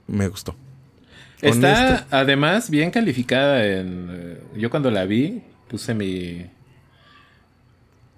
me 0.05 0.27
gustó. 0.27 0.55
Está 1.41 2.05
además 2.11 2.69
bien 2.69 2.91
calificada 2.91 3.65
en... 3.65 4.09
eh, 4.11 4.41
Yo 4.57 4.69
cuando 4.69 4.91
la 4.91 5.05
vi 5.05 5.41
puse 5.67 5.95
mi... 5.95 6.51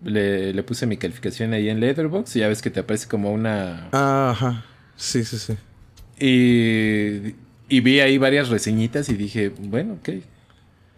Le, 0.04 0.54
le 0.54 0.64
puse 0.64 0.86
mi 0.86 0.96
calificación 0.98 1.54
ahí 1.54 1.68
en 1.70 1.80
Letterboxd 1.82 2.36
y 2.38 2.40
ya 2.40 2.48
ves 2.48 2.62
que 2.62 2.70
te 2.70 2.80
aparece 2.80 3.08
como 3.08 3.32
una... 3.34 3.90
Ajá. 3.92 4.64
Sí, 4.96 5.24
sí, 5.26 5.38
sí. 5.38 5.54
Y, 6.20 7.36
y 7.68 7.80
vi 7.82 8.00
ahí 8.00 8.18
varias 8.18 8.50
reseñitas 8.50 9.10
y 9.10 9.16
dije, 9.16 9.50
bueno, 9.60 9.94
ok. 9.94 10.10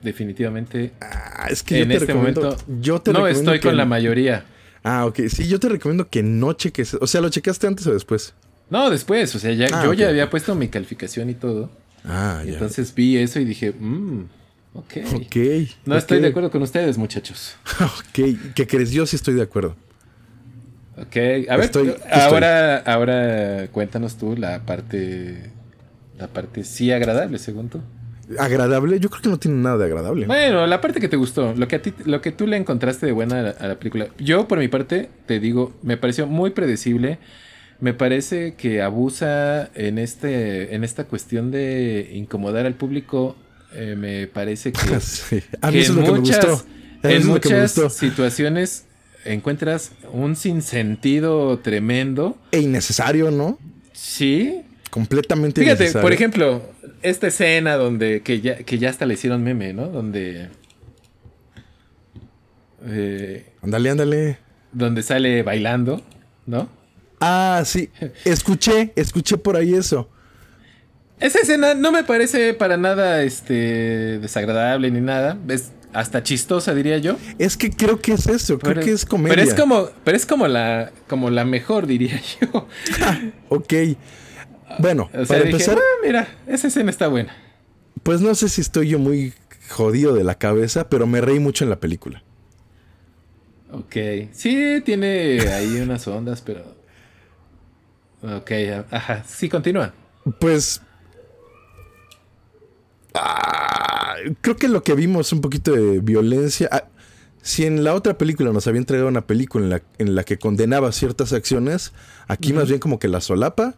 Definitivamente 0.01 0.93
Ah, 0.99 1.47
es 1.49 1.61
que 1.61 1.77
yo 1.77 1.83
en 1.83 1.89
te 1.89 1.97
este 1.97 2.13
momento 2.13 2.57
yo 2.79 3.01
te 3.01 3.13
no 3.13 3.27
estoy 3.27 3.59
con 3.59 3.77
la 3.77 3.85
mayoría. 3.85 4.45
Ah, 4.83 5.05
ok. 5.05 5.19
Sí, 5.29 5.47
yo 5.47 5.59
te 5.59 5.69
recomiendo 5.69 6.09
que 6.09 6.23
no 6.23 6.53
cheques. 6.53 6.95
O 6.99 7.05
sea, 7.05 7.21
¿lo 7.21 7.29
checaste 7.29 7.67
antes 7.67 7.85
o 7.85 7.93
después? 7.93 8.33
No, 8.71 8.89
después, 8.89 9.35
o 9.35 9.39
sea, 9.39 9.53
ya, 9.53 9.67
Ah, 9.71 9.83
yo 9.83 9.93
ya 9.93 10.09
había 10.09 10.29
puesto 10.29 10.55
mi 10.55 10.69
calificación 10.69 11.29
y 11.29 11.35
todo. 11.35 11.69
Ah, 12.03 12.41
ya. 12.43 12.53
Entonces 12.53 12.95
vi 12.95 13.17
eso 13.17 13.39
y 13.39 13.45
dije, 13.45 13.73
mmm, 13.77 14.23
ok. 14.73 14.93
ok. 15.15 15.35
No 15.85 15.95
estoy 15.97 16.19
de 16.19 16.27
acuerdo 16.27 16.51
con 16.51 16.61
ustedes, 16.61 16.97
muchachos. 16.97 17.55
ok. 17.81 18.53
¿Qué 18.55 18.67
crees? 18.67 18.91
Yo 18.91 19.05
sí 19.05 19.15
estoy 19.15 19.33
de 19.35 19.41
acuerdo. 19.43 19.75
Ok, 20.97 21.15
a 21.49 21.55
ver, 21.57 21.61
Estoy- 21.61 21.95
ahora, 22.11 22.77
ahora 22.77 23.67
cuéntanos 23.71 24.17
tú 24.17 24.35
la 24.35 24.59
parte, 24.65 25.49
la 26.19 26.27
parte 26.27 26.63
sí 26.63 26.91
agradable, 26.91 27.39
según 27.39 27.69
tú. 27.69 27.81
¿Agradable? 28.37 28.99
Yo 28.99 29.09
creo 29.09 29.21
que 29.21 29.29
no 29.29 29.39
tiene 29.39 29.57
nada 29.57 29.77
de 29.77 29.85
agradable. 29.85 30.25
Bueno, 30.27 30.67
la 30.67 30.79
parte 30.79 30.99
que 30.99 31.07
te 31.07 31.17
gustó, 31.17 31.53
lo 31.55 31.67
que 31.67 31.77
a 31.77 31.81
ti, 31.81 31.93
lo 32.05 32.21
que 32.21 32.31
tú 32.31 32.45
le 32.45 32.57
encontraste 32.57 33.05
de 33.05 33.11
buena 33.13 33.39
a 33.39 33.41
la, 33.43 33.49
a 33.51 33.67
la 33.69 33.75
película. 33.79 34.07
Yo, 34.19 34.47
por 34.47 34.59
mi 34.59 34.67
parte, 34.67 35.09
te 35.25 35.39
digo, 35.39 35.73
me 35.81 35.97
pareció 35.97 36.27
muy 36.27 36.51
predecible. 36.51 37.19
Me 37.79 37.93
parece 37.93 38.53
que 38.53 38.81
abusa 38.81 39.69
en 39.73 39.97
este, 39.97 40.75
en 40.75 40.83
esta 40.83 41.05
cuestión 41.05 41.51
de 41.51 42.11
incomodar 42.13 42.65
al 42.67 42.75
público. 42.75 43.35
Eh, 43.73 43.95
me 43.97 44.27
parece 44.27 44.71
que, 44.71 44.79
Sí. 44.99 45.41
A 45.61 45.67
mí 45.67 45.73
que 45.73 45.79
eso 45.81 45.91
es 45.93 45.97
lo 45.97 46.03
que 46.05 46.11
me 46.11 46.19
gustó. 46.19 46.53
A 47.03 47.07
mí 47.07 47.13
en 47.13 47.21
es 47.21 47.25
muchas 47.25 47.75
gustó. 47.75 47.89
situaciones 47.89 48.85
encuentras 49.25 49.91
un 50.11 50.35
sinsentido 50.35 51.59
tremendo. 51.59 52.37
E 52.51 52.59
innecesario, 52.59 53.31
¿no? 53.31 53.57
Sí. 53.93 54.61
Completamente 54.89 55.61
Fíjate, 55.61 55.83
innecesario. 55.83 56.03
por 56.03 56.13
ejemplo, 56.13 56.61
esta 57.01 57.27
escena 57.27 57.75
donde 57.75 58.21
que 58.21 58.41
ya, 58.41 58.57
que 58.57 58.77
ya 58.77 58.89
hasta 58.89 59.05
le 59.05 59.13
hicieron 59.13 59.43
meme, 59.43 59.73
¿no? 59.73 59.87
Donde 59.87 60.49
eh, 62.85 63.45
Ándale, 63.61 63.89
ándale. 63.89 64.37
donde 64.71 65.03
sale 65.03 65.43
bailando, 65.43 66.01
¿no? 66.45 66.69
Ah, 67.19 67.61
sí. 67.65 67.89
Escuché, 68.25 68.91
escuché 68.95 69.37
por 69.37 69.55
ahí 69.55 69.73
eso. 69.75 70.09
Esa 71.21 71.39
escena 71.39 71.73
no 71.75 71.91
me 71.91 72.03
parece 72.03 72.53
para 72.53 72.77
nada 72.77 73.23
este 73.23 74.19
desagradable 74.19 74.91
ni 74.91 74.99
nada, 75.01 75.37
es 75.47 75.71
hasta 75.93 76.23
chistosa 76.23 76.73
diría 76.73 76.97
yo. 76.97 77.17
Es 77.37 77.57
que 77.57 77.69
creo 77.69 77.99
que 78.01 78.13
es 78.13 78.25
eso. 78.27 78.57
Creo 78.59 78.81
que 78.83 78.91
es 78.91 79.05
comedia. 79.05 79.35
Pero 79.35 79.47
es 79.47 79.53
como 79.53 79.89
pero 80.03 80.17
es 80.17 80.25
como 80.25 80.47
la 80.47 80.91
como 81.07 81.29
la 81.29 81.45
mejor 81.45 81.85
diría 81.85 82.19
yo. 82.41 82.67
Ok. 83.49 83.73
Bueno, 84.79 85.09
O 85.13 85.25
sea, 85.25 85.25
para 85.25 85.39
dije, 85.41 85.51
empezar, 85.51 85.77
"Ah, 85.77 85.99
mira, 86.05 86.27
esa 86.47 86.67
escena 86.67 86.89
está 86.89 87.07
buena. 87.07 87.35
pues 88.03 88.21
no 88.21 88.33
sé 88.35 88.47
si 88.49 88.61
estoy 88.61 88.87
yo 88.89 88.99
muy 88.99 89.33
jodido 89.69 90.13
de 90.15 90.23
la 90.23 90.35
cabeza, 90.35 90.89
pero 90.89 91.05
me 91.07 91.19
reí 91.21 91.39
mucho 91.39 91.63
en 91.65 91.69
la 91.69 91.79
película. 91.79 92.23
Ok. 93.71 93.95
Sí, 94.31 94.81
tiene 94.83 95.39
ahí 95.49 95.77
unas 95.81 96.07
ondas, 96.07 96.41
pero. 96.41 96.63
Ok, 98.23 98.51
ajá. 98.91 99.23
Sí, 99.27 99.49
continúa. 99.49 99.93
Pues. 100.39 100.81
Ah, 103.13 104.15
creo 104.41 104.55
que 104.55 104.67
lo 104.67 104.83
que 104.83 104.95
vimos 104.95 105.27
es 105.27 105.33
un 105.33 105.41
poquito 105.41 105.71
de 105.73 105.99
violencia. 105.99 106.69
Ah, 106.71 106.85
si 107.41 107.65
en 107.65 107.83
la 107.83 107.95
otra 107.95 108.17
película 108.17 108.51
nos 108.53 108.67
había 108.67 108.79
entregado 108.79 109.09
una 109.09 109.25
película 109.25 109.63
en 109.65 109.69
la, 109.71 109.81
en 109.97 110.15
la 110.15 110.23
que 110.23 110.37
condenaba 110.37 110.91
ciertas 110.91 111.33
acciones, 111.33 111.91
aquí 112.27 112.53
más 112.53 112.67
bien 112.67 112.79
como 112.79 112.99
que 112.99 113.07
la 113.07 113.21
solapa 113.21 113.75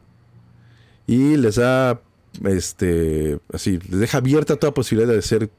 y 1.07 1.37
les 1.37 1.55
da. 1.55 2.01
Este. 2.45 3.37
Así, 3.53 3.79
les 3.89 3.99
deja 3.99 4.17
abierta 4.17 4.55
toda 4.55 4.73
posibilidad 4.73 5.11
de 5.13 5.19
hacer 5.19 5.49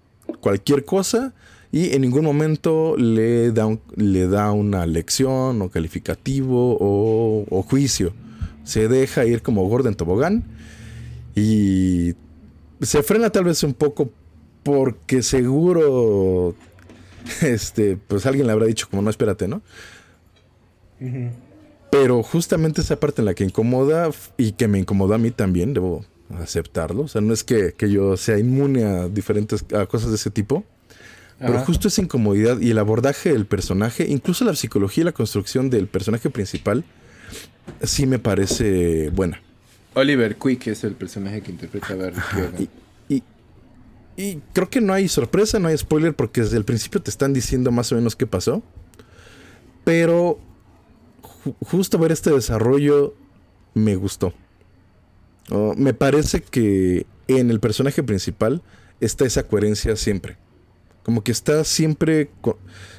cualquier 0.40 0.84
cosa. 0.84 1.32
Y 1.70 1.94
en 1.94 2.02
ningún 2.02 2.24
momento 2.24 2.96
le 2.96 3.50
da, 3.52 3.66
un- 3.66 3.80
le 3.96 4.26
da 4.28 4.52
una 4.52 4.84
lección 4.86 5.60
o 5.62 5.70
calificativo 5.70 6.76
o, 6.80 7.46
o 7.48 7.62
juicio. 7.62 8.12
Se 8.64 8.86
deja 8.88 9.24
ir 9.24 9.42
como 9.42 9.66
gordo 9.68 9.88
en 9.88 9.94
tobogán. 9.94 10.44
Y 11.34 12.14
se 12.80 13.02
frena 13.02 13.30
tal 13.30 13.44
vez 13.44 13.62
un 13.62 13.74
poco 13.74 14.10
porque 14.62 15.22
seguro 15.22 16.54
este 17.42 17.96
pues 17.96 18.26
alguien 18.26 18.46
le 18.46 18.52
habrá 18.52 18.66
dicho 18.66 18.88
como 18.88 19.02
no 19.02 19.10
espérate, 19.10 19.48
¿no? 19.48 19.62
Pero 21.90 22.22
justamente 22.22 22.80
esa 22.80 22.98
parte 22.98 23.20
en 23.20 23.26
la 23.26 23.34
que 23.34 23.44
incomoda 23.44 24.10
y 24.36 24.52
que 24.52 24.66
me 24.66 24.78
incomodó 24.78 25.14
a 25.14 25.18
mí 25.18 25.30
también, 25.30 25.74
debo 25.74 26.04
aceptarlo. 26.40 27.02
O 27.02 27.08
sea, 27.08 27.20
no 27.20 27.32
es 27.32 27.44
que, 27.44 27.72
que 27.72 27.90
yo 27.90 28.16
sea 28.16 28.38
inmune 28.38 28.84
a 28.84 29.08
diferentes 29.08 29.64
a 29.72 29.86
cosas 29.86 30.10
de 30.10 30.16
ese 30.16 30.30
tipo. 30.30 30.64
Pero 31.38 31.58
justo 31.60 31.88
esa 31.88 32.00
incomodidad 32.00 32.60
y 32.60 32.70
el 32.70 32.78
abordaje 32.78 33.32
del 33.32 33.44
personaje, 33.44 34.06
incluso 34.08 34.44
la 34.44 34.54
psicología 34.54 35.02
y 35.02 35.04
la 35.04 35.12
construcción 35.12 35.68
del 35.68 35.88
personaje 35.88 36.30
principal, 36.30 36.84
sí 37.82 38.06
me 38.06 38.18
parece 38.18 39.10
buena. 39.10 39.42
Oliver 39.94 40.36
Quick 40.36 40.66
es 40.68 40.84
el 40.84 40.94
personaje 40.94 41.40
que 41.40 41.50
interpreta 41.52 41.92
a 41.92 41.96
Barry 41.96 42.20
Keoghan. 42.32 42.68
Y, 43.08 43.14
y- 43.16 43.22
y 44.16 44.40
creo 44.52 44.70
que 44.70 44.80
no 44.80 44.92
hay 44.92 45.08
sorpresa, 45.08 45.58
no 45.58 45.68
hay 45.68 45.76
spoiler, 45.78 46.14
porque 46.14 46.40
desde 46.42 46.56
el 46.56 46.64
principio 46.64 47.02
te 47.02 47.10
están 47.10 47.32
diciendo 47.32 47.70
más 47.72 47.90
o 47.92 47.96
menos 47.96 48.14
qué 48.16 48.26
pasó. 48.26 48.62
Pero 49.84 50.38
ju- 51.44 51.54
justo 51.60 51.98
ver 51.98 52.12
este 52.12 52.30
desarrollo 52.30 53.14
me 53.74 53.96
gustó. 53.96 54.32
Oh, 55.50 55.74
me 55.76 55.92
parece 55.94 56.42
que 56.42 57.06
en 57.28 57.50
el 57.50 57.60
personaje 57.60 58.02
principal 58.02 58.62
está 59.00 59.24
esa 59.26 59.42
coherencia 59.42 59.96
siempre. 59.96 60.36
Como 61.04 61.22
que 61.22 61.30
está 61.32 61.62
siempre, 61.64 62.30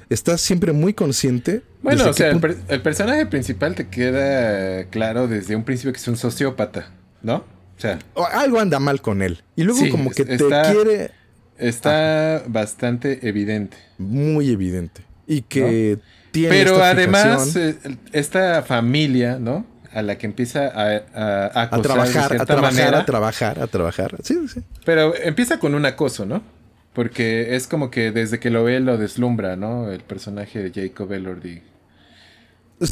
está 0.09 0.37
siempre 0.37 0.71
muy 0.71 0.93
consciente. 0.93 1.63
Bueno, 1.81 2.09
o 2.09 2.13
sea, 2.13 2.27
el, 2.27 2.39
punto- 2.39 2.47
per- 2.47 2.57
el 2.69 2.81
personaje 2.81 3.25
principal 3.25 3.75
te 3.75 3.87
queda 3.89 4.85
claro 4.85 5.27
desde 5.27 5.55
un 5.55 5.63
principio 5.63 5.91
que 5.91 5.99
es 5.99 6.07
un 6.07 6.15
sociópata, 6.15 6.91
¿no? 7.21 7.37
O 7.77 7.79
sea, 7.81 7.99
o 8.13 8.23
algo 8.25 8.59
anda 8.59 8.79
mal 8.79 9.01
con 9.01 9.21
él. 9.21 9.43
Y 9.55 9.63
luego 9.63 9.81
Sí, 9.81 9.89
como 9.89 10.11
que 10.11 10.23
te 10.23 10.37
quiere 10.37 11.11
está 11.57 12.43
bastante 12.47 13.27
evidente. 13.27 13.77
muy 13.97 14.49
evidente. 14.51 15.01
Y 15.27 15.41
que 15.41 15.97
tiene 16.31 16.49
Pero 16.49 16.73
esta 16.73 16.89
además, 16.91 17.55
eh, 17.55 17.75
esta 18.13 18.61
familia, 18.63 19.39
¿no? 19.39 19.65
A 19.91 20.01
la 20.01 20.17
que 20.17 20.25
empieza 20.27 20.67
a, 20.67 20.83
a, 20.91 21.45
a 21.45 21.45
a 21.47 21.61
acosar 21.63 21.71
de 21.77 21.81
trabajar, 21.81 22.23
a 22.41 22.45
trabajar, 22.45 22.73
manera. 22.73 22.99
a 22.99 23.05
trabajar, 23.05 23.59
a 23.61 23.67
trabajar. 23.67 24.15
Sí, 24.23 24.37
sí. 24.53 24.61
Pero 24.83 25.15
empieza 25.15 25.57
con 25.59 25.73
un 25.73 25.85
acoso, 25.85 26.25
¿no? 26.25 26.43
Porque 26.95 27.55
es 27.55 27.67
como 27.67 27.91
que 27.91 28.11
desde 28.11 28.39
que 28.39 28.49
lo 28.49 28.63
ve 28.63 28.79
lo 28.79 28.97
deslumbra, 28.97 29.55
¿no? 29.55 29.91
El 29.91 30.01
personaje 30.01 30.63
de 30.69 30.71
Jacob 30.89 31.11
Elordi. 31.11 31.61
Que 32.79 32.85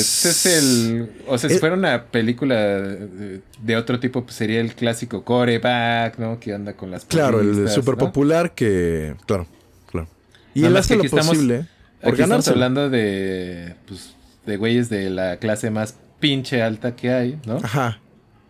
ese 0.00 0.30
es 0.30 0.46
el... 0.46 1.10
O 1.28 1.38
sea, 1.38 1.48
si 1.50 1.56
Eh, 1.56 1.58
fuera 1.58 1.74
una 1.76 2.06
película 2.06 2.56
de, 2.56 3.40
de 3.62 3.76
otro 3.76 4.00
tipo, 4.00 4.24
pues 4.24 4.34
sería 4.36 4.60
el 4.60 4.74
clásico 4.74 5.24
coreback, 5.24 6.18
¿no? 6.18 6.40
Que 6.40 6.54
anda 6.54 6.72
con 6.74 6.90
las 6.90 7.04
Claro, 7.04 7.40
el 7.40 7.68
súper 7.68 7.94
¿no? 7.94 7.98
popular 8.06 8.54
que. 8.54 9.14
Claro, 9.26 9.46
claro. 9.90 10.08
Y 10.54 10.60
Nada 10.62 10.70
él 10.70 10.76
hace 10.78 10.96
lo 10.96 11.04
estamos- 11.04 11.26
posible 11.28 11.66
por 12.00 12.12
Aquí 12.14 12.22
estamos 12.22 12.48
hablando 12.48 12.90
de... 12.90 13.74
Pues, 13.86 14.14
de 14.46 14.56
güeyes 14.56 14.88
de 14.88 15.10
la 15.10 15.36
clase 15.36 15.70
más 15.70 15.96
pinche 16.20 16.62
alta 16.62 16.96
que 16.96 17.10
hay, 17.10 17.38
¿no? 17.46 17.56
Ajá. 17.62 18.00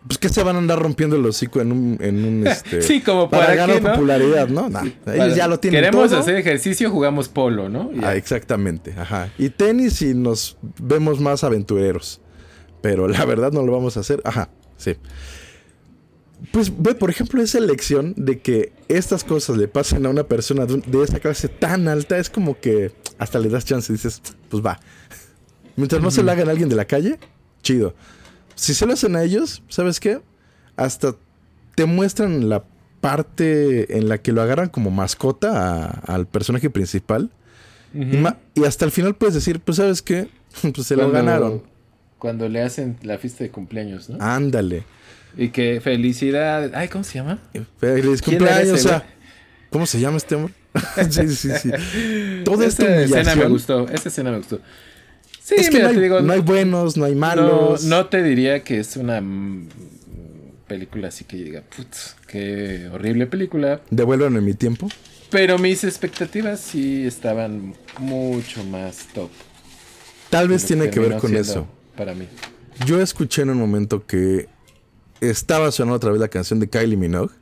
Pues 0.09 0.19
que 0.19 0.31
se 0.31 0.43
van 0.43 0.57
a 0.57 0.59
andar 0.59 0.79
rompiendo 0.79 1.17
el 1.17 1.27
hocico 1.27 1.61
en 1.61 1.71
un. 1.71 1.99
En 2.01 2.25
un 2.25 2.47
este, 2.49 2.83
Sí, 2.83 3.03
como 3.03 3.29
para 3.29 3.45
para 3.45 3.55
ganar 3.55 3.77
qué, 3.77 3.83
¿no? 3.83 3.93
popularidad, 3.93 4.49
¿no? 4.49 4.69
Nah, 4.69 4.85
ellos 5.07 5.37
ya 5.37 5.47
lo 5.47 5.61
tienen 5.61 5.83
Queremos 5.83 6.11
todo. 6.11 6.21
hacer 6.21 6.37
ejercicio, 6.37 6.91
jugamos 6.91 7.29
polo, 7.29 7.69
¿no? 7.69 7.91
Ah, 8.03 8.17
exactamente, 8.17 8.95
ajá. 8.97 9.31
Y 9.39 9.51
tenis 9.51 10.01
y 10.03 10.15
nos 10.15 10.57
vemos 10.81 11.21
más 11.21 11.45
aventureros. 11.45 12.21
Pero 12.81 13.07
la 13.07 13.25
verdad 13.25 13.53
no 13.53 13.63
lo 13.63 13.73
vamos 13.73 13.97
a 13.97 14.01
hacer. 14.01 14.23
Ajá, 14.25 14.49
sí. 14.77 14.97
Pues 16.53 16.73
ve, 16.81 16.95
por 16.95 17.11
ejemplo, 17.11 17.43
esa 17.43 17.59
elección 17.59 18.15
de 18.17 18.41
que 18.41 18.73
estas 18.89 19.25
cosas 19.25 19.57
le 19.57 19.67
pasen 19.67 20.07
a 20.07 20.09
una 20.09 20.25
persona 20.25 20.67
de, 20.67 21.03
esa 21.03 21.19
clase 21.19 21.49
tan 21.49 21.89
alta 21.89 22.17
es 22.19 22.31
como 22.31 22.61
que 22.61 22.93
hasta 23.19 23.39
le 23.41 23.49
das 23.49 23.65
chance 23.65 23.93
y 23.93 23.97
dices, 23.97 24.23
pues 24.49 24.65
va. 24.65 24.79
Mientras 25.77 26.01
no 26.01 26.11
se 26.11 26.23
lo 26.23 26.31
hagan 26.31 26.49
a 26.49 26.53
alguien 26.53 26.69
de 26.69 26.77
la 26.77 26.85
calle, 26.85 27.19
chido. 27.63 27.95
Si 28.59 28.75
se 28.75 28.87
lo 28.87 28.93
hacen 28.95 29.15
a 29.17 29.23
ellos, 29.23 29.63
¿sabes 29.69 30.01
qué? 30.01 30.21
Hasta 30.77 31.15
te 31.75 31.85
muestran 31.87 32.49
la 32.49 32.65
parte 33.01 33.97
en 33.97 34.09
la 34.09 34.19
que 34.19 34.33
lo 34.33 34.43
agarran 34.43 34.69
como 34.69 34.91
mascota 34.91 35.85
a- 35.87 35.91
al 36.15 36.27
personaje 36.27 36.69
principal. 36.71 37.31
y, 37.95 38.65
hasta 38.65 38.85
el 38.85 38.91
final 38.91 39.15
puedes 39.15 39.35
decir, 39.35 39.61
pues 39.61 39.77
sabes 39.77 40.03
qué, 40.03 40.29
pues 40.75 40.87
se 40.87 40.97
lo 40.97 41.11
Cuando- 41.11 41.15
ganaron. 41.31 41.63
Cuando 42.19 42.49
le 42.49 42.61
hacen 42.63 42.97
la 43.03 43.17
fiesta 43.19 43.45
de 43.45 43.51
cumpleaños, 43.51 44.11
¿no? 44.11 44.19
Ándale. 44.21 44.83
Y 45.37 45.51
que 45.51 45.81
felicidad. 45.81 46.73
Ay, 46.75 46.89
¿cómo 46.89 47.05
se 47.05 47.15
llama? 47.15 47.39
Feliz 47.79 48.21
¿Quién 48.23 48.43
era 48.43 48.47
cumpleaños. 48.57 48.81
ese, 48.81 48.89
o 48.89 48.91
sea, 48.91 49.07
¿Cómo 49.71 49.87
se 49.87 50.01
llama 50.01 50.17
este 50.17 50.35
hombre? 50.35 50.53
sí, 51.11 51.29
sí, 51.29 51.51
sí. 51.63 51.71
Toda 52.45 52.67
esta 52.67 53.03
escena 53.03 53.37
me 53.37 53.47
gustó. 53.47 53.87
Esa 53.89 54.09
escena 54.09 54.33
me 54.33 54.39
gustó. 54.39 54.61
Sí, 55.49 55.55
es 55.57 55.71
que 55.71 55.77
mira, 55.77 55.85
no, 55.85 55.89
hay, 55.89 55.95
te 55.95 56.03
digo. 56.03 56.21
no 56.21 56.33
hay 56.35 56.41
buenos, 56.41 56.99
no 56.99 57.07
hay 57.07 57.15
malos. 57.15 57.83
no 57.85 58.05
te 58.05 58.23
diría 58.23 58.63
que 58.63 58.81
es 58.81 58.99
una 58.99 59.23
película 60.67 61.09
así 61.09 61.25
que 61.25 61.39
llega. 61.39 61.63
Putz, 61.63 62.17
qué 62.27 62.87
horrible 62.93 63.27
película. 63.27 63.81
Devuélvanme 63.89 64.43
mi 64.43 64.53
tiempo. 64.53 64.91
Pero 65.31 65.57
mis 65.57 65.85
expectativas 65.85 66.61
sí 66.61 67.07
estaban 67.07 67.75
mucho 67.99 68.63
más 68.65 69.09
top. 69.15 69.31
Tal 70.29 70.49
vez 70.49 70.67
tiene 70.67 70.91
que 70.91 71.01
ver 71.01 71.17
con 71.17 71.35
eso. 71.35 71.67
Para 71.97 72.13
mí. 72.13 72.27
Yo 72.85 73.01
escuché 73.01 73.41
en 73.41 73.49
un 73.49 73.57
momento 73.57 74.07
que 74.07 74.49
estaba 75.23 75.73
sonando 75.73 75.97
otra 75.97 76.11
vez 76.11 76.21
la 76.21 76.29
canción 76.29 76.61
de 76.61 76.69
Kylie 76.69 76.99
Minogue. 76.99 77.33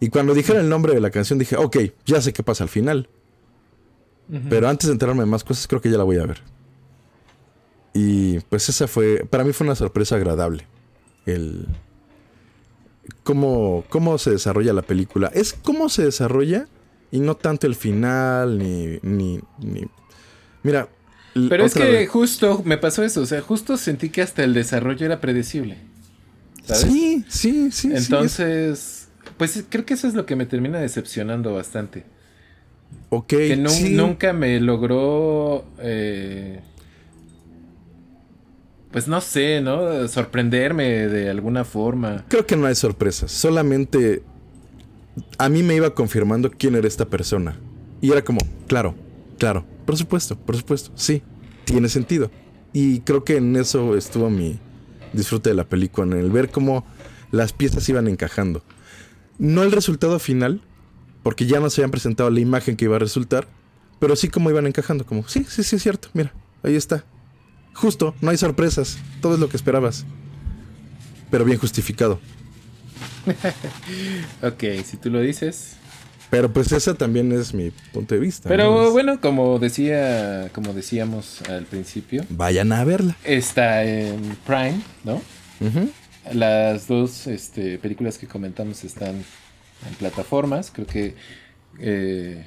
Y 0.00 0.08
cuando 0.08 0.32
dijeron 0.32 0.62
el 0.62 0.70
nombre 0.70 0.94
de 0.94 1.02
la 1.02 1.10
canción 1.10 1.38
dije, 1.38 1.56
ok, 1.56 1.76
ya 2.06 2.22
sé 2.22 2.32
qué 2.32 2.42
pasa 2.42 2.64
al 2.64 2.70
final. 2.70 3.10
Pero 4.48 4.70
antes 4.70 4.86
de 4.86 4.94
enterarme 4.94 5.20
de 5.20 5.26
más 5.26 5.44
cosas, 5.44 5.66
creo 5.66 5.82
que 5.82 5.90
ya 5.90 5.98
la 5.98 6.04
voy 6.04 6.16
a 6.16 6.24
ver. 6.24 6.53
Y 7.94 8.40
pues 8.40 8.68
esa 8.68 8.88
fue, 8.88 9.24
para 9.30 9.44
mí 9.44 9.52
fue 9.52 9.66
una 9.66 9.76
sorpresa 9.76 10.16
agradable. 10.16 10.66
El 11.26 11.66
cómo, 13.22 13.84
cómo 13.88 14.18
se 14.18 14.30
desarrolla 14.30 14.72
la 14.72 14.82
película. 14.82 15.30
Es 15.34 15.52
cómo 15.52 15.88
se 15.88 16.04
desarrolla 16.04 16.66
y 17.10 17.20
no 17.20 17.36
tanto 17.36 17.66
el 17.66 17.74
final 17.74 18.58
ni... 18.58 18.98
ni, 19.02 19.40
ni- 19.58 19.86
Mira... 20.62 20.88
Pero 21.48 21.64
es 21.64 21.74
que 21.74 21.82
vez. 21.84 22.08
justo 22.10 22.62
me 22.64 22.78
pasó 22.78 23.02
eso. 23.02 23.20
O 23.22 23.26
sea, 23.26 23.40
justo 23.40 23.76
sentí 23.76 24.08
que 24.10 24.22
hasta 24.22 24.44
el 24.44 24.54
desarrollo 24.54 25.04
era 25.04 25.20
predecible. 25.20 25.78
¿Sabes? 26.64 26.82
Sí, 26.82 27.24
sí, 27.28 27.70
sí. 27.72 27.88
sí, 27.88 27.92
es- 27.92 28.04
Entonces, 28.04 29.08
pues 29.36 29.64
creo 29.68 29.84
que 29.84 29.94
eso 29.94 30.06
es 30.06 30.14
lo 30.14 30.26
que 30.26 30.36
me 30.36 30.46
termina 30.46 30.78
decepcionando 30.78 31.52
bastante. 31.52 32.04
ok, 33.10 33.26
Que 33.26 33.64
sí. 33.68 33.94
nunca 33.94 34.32
me 34.32 34.60
logró, 34.60 35.64
eh, 35.80 36.60
pues 38.94 39.08
no 39.08 39.20
sé, 39.20 39.60
¿no? 39.60 40.06
Sorprenderme 40.06 41.08
de 41.08 41.28
alguna 41.28 41.64
forma. 41.64 42.24
Creo 42.28 42.46
que 42.46 42.54
no 42.54 42.66
hay 42.66 42.76
sorpresas. 42.76 43.32
Solamente 43.32 44.22
a 45.36 45.48
mí 45.48 45.64
me 45.64 45.74
iba 45.74 45.92
confirmando 45.92 46.48
quién 46.48 46.76
era 46.76 46.86
esta 46.86 47.04
persona. 47.04 47.56
Y 48.00 48.12
era 48.12 48.22
como, 48.22 48.38
claro, 48.68 48.94
claro, 49.36 49.66
por 49.84 49.96
supuesto, 49.96 50.38
por 50.38 50.56
supuesto, 50.56 50.92
sí, 50.94 51.24
tiene 51.64 51.88
sentido. 51.88 52.30
Y 52.72 53.00
creo 53.00 53.24
que 53.24 53.38
en 53.38 53.56
eso 53.56 53.96
estuvo 53.96 54.30
mi 54.30 54.60
disfrute 55.12 55.50
de 55.50 55.56
la 55.56 55.64
película, 55.64 56.06
en 56.16 56.22
el 56.22 56.30
ver 56.30 56.50
cómo 56.50 56.86
las 57.32 57.52
piezas 57.52 57.88
iban 57.88 58.06
encajando. 58.06 58.62
No 59.38 59.64
el 59.64 59.72
resultado 59.72 60.20
final, 60.20 60.60
porque 61.24 61.46
ya 61.46 61.58
nos 61.58 61.76
habían 61.76 61.90
presentado 61.90 62.30
la 62.30 62.38
imagen 62.38 62.76
que 62.76 62.84
iba 62.84 62.94
a 62.94 63.00
resultar, 63.00 63.48
pero 63.98 64.14
sí 64.14 64.28
cómo 64.28 64.50
iban 64.50 64.68
encajando, 64.68 65.04
como, 65.04 65.26
sí, 65.26 65.44
sí, 65.48 65.64
sí 65.64 65.74
es 65.74 65.82
cierto, 65.82 66.10
mira, 66.12 66.32
ahí 66.62 66.76
está. 66.76 67.04
Justo, 67.74 68.14
no 68.20 68.30
hay 68.30 68.36
sorpresas, 68.38 68.96
todo 69.20 69.34
es 69.34 69.40
lo 69.40 69.48
que 69.48 69.56
esperabas. 69.56 70.04
Pero 71.30 71.44
bien 71.44 71.58
justificado. 71.58 72.20
Ok, 74.42 74.62
si 74.84 74.96
tú 74.96 75.10
lo 75.10 75.20
dices. 75.20 75.76
Pero 76.30 76.52
pues 76.52 76.72
ese 76.72 76.94
también 76.94 77.32
es 77.32 77.54
mi 77.54 77.70
punto 77.92 78.14
de 78.14 78.20
vista. 78.20 78.48
Pero 78.48 78.90
bueno, 78.92 79.20
como 79.20 79.58
decía, 79.58 80.50
como 80.52 80.72
decíamos 80.72 81.42
al 81.48 81.64
principio, 81.64 82.24
Vayan 82.30 82.72
a 82.72 82.82
verla. 82.84 83.16
está 83.24 83.84
en 83.84 84.36
Prime, 84.46 84.80
¿no? 85.04 85.22
Las 86.32 86.88
dos 86.88 87.26
este, 87.26 87.78
películas 87.78 88.18
que 88.18 88.26
comentamos 88.26 88.84
están 88.84 89.14
en 89.16 89.94
plataformas. 89.98 90.70
Creo 90.72 90.86
que. 90.86 91.14
eh, 91.78 92.46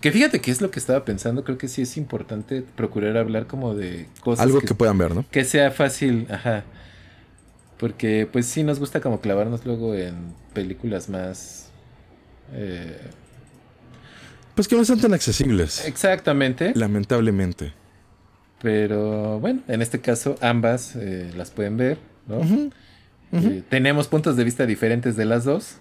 que 0.00 0.12
fíjate 0.12 0.40
que 0.40 0.50
es 0.50 0.60
lo 0.60 0.70
que 0.70 0.78
estaba 0.78 1.04
pensando. 1.04 1.44
Creo 1.44 1.58
que 1.58 1.68
sí 1.68 1.82
es 1.82 1.96
importante 1.96 2.62
procurar 2.62 3.16
hablar 3.16 3.46
como 3.46 3.74
de 3.74 4.06
cosas. 4.20 4.44
Algo 4.44 4.60
que, 4.60 4.74
puedan 4.74 4.98
ver, 4.98 5.14
¿no? 5.14 5.24
que 5.30 5.44
sea 5.44 5.70
fácil. 5.70 6.26
Ajá. 6.30 6.64
Porque 7.78 8.28
pues 8.30 8.46
sí 8.46 8.62
nos 8.62 8.78
gusta 8.78 9.00
como 9.00 9.20
clavarnos 9.20 9.64
luego 9.64 9.94
en 9.94 10.34
películas 10.52 11.08
más. 11.08 11.70
eh, 12.52 12.98
Pues 14.54 14.68
que 14.68 14.76
no 14.76 14.82
están 14.82 15.00
tan 15.00 15.14
accesibles. 15.14 15.86
exactamente. 15.86 16.72
Lamentablemente. 16.74 17.72
Pero 18.62 19.40
bueno, 19.40 19.62
en 19.68 19.80
este 19.80 20.00
caso 20.00 20.36
ambas 20.42 20.94
eh, 20.96 21.30
las 21.36 21.50
pueden 21.50 21.78
ver, 21.78 21.98
¿no? 22.26 22.40
Eh, 23.32 23.62
tenemos 23.68 24.08
puntos 24.08 24.36
de 24.36 24.44
vista 24.44 24.66
diferentes 24.66 25.16
de 25.16 25.24
las 25.24 25.44
dos. 25.44 25.76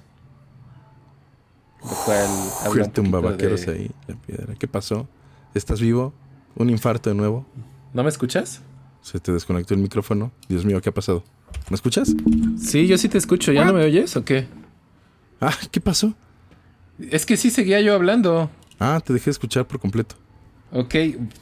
Lo 1.84 1.90
cual 2.06 2.28
habla 2.66 2.84
un 2.86 2.92
poquito 2.92 3.12
babaqueros 3.22 3.66
de- 3.66 3.72
ahí, 3.72 3.92
la 4.08 4.16
piedra. 4.16 4.56
¿Qué 4.56 4.68
pasó? 4.68 5.08
¿Estás 5.54 5.80
vivo? 5.80 6.14
¿Un 6.56 6.70
infarto 6.70 7.10
de 7.10 7.16
nuevo? 7.16 7.46
¿No 7.94 8.04
me 8.04 8.10
escuchas? 8.10 8.62
¿Se 9.02 9.20
te 9.20 9.32
desconectó 9.32 9.74
el 9.74 9.80
micrófono? 9.80 10.32
Dios 10.50 10.66
mío, 10.66 10.82
¿qué 10.82 10.90
ha 10.90 10.94
pasado? 10.94 11.24
¿Me 11.70 11.76
escuchas? 11.76 12.14
Sí, 12.62 12.86
yo 12.88 12.98
sí 12.98 13.08
te 13.10 13.18
escucho. 13.18 13.52
¿Ya 13.52 13.66
no 13.66 13.74
me 13.74 13.84
oyes 13.86 14.16
o 14.18 14.26
qué? 14.26 14.48
Ah, 15.42 15.54
¿qué 15.72 15.80
pasó? 15.80 16.14
Es 17.00 17.26
que 17.26 17.38
sí 17.38 17.50
seguía 17.50 17.80
yo 17.80 17.94
hablando. 17.96 18.50
Ah, 18.80 19.00
te 19.04 19.14
dejé 19.14 19.30
escuchar 19.30 19.66
por 19.66 19.80
completo. 19.80 20.16
Ok, 20.72 20.94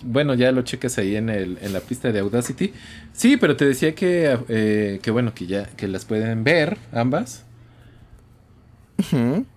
bueno, 0.04 0.36
ya 0.36 0.52
lo 0.54 0.62
checas 0.62 0.98
ahí 1.00 1.16
en, 1.18 1.30
el, 1.30 1.58
en 1.62 1.74
la 1.74 1.80
pista 1.82 2.12
de 2.12 2.20
Audacity. 2.20 2.72
Sí, 3.12 3.36
pero 3.38 3.58
te 3.58 3.66
decía 3.66 3.94
que, 3.96 4.38
eh, 4.48 5.00
que 5.02 5.12
bueno, 5.12 5.34
que 5.34 5.48
ya 5.48 5.66
que 5.66 5.88
las 5.88 6.06
pueden 6.06 6.44
ver 6.46 6.78
ambas. 6.94 7.44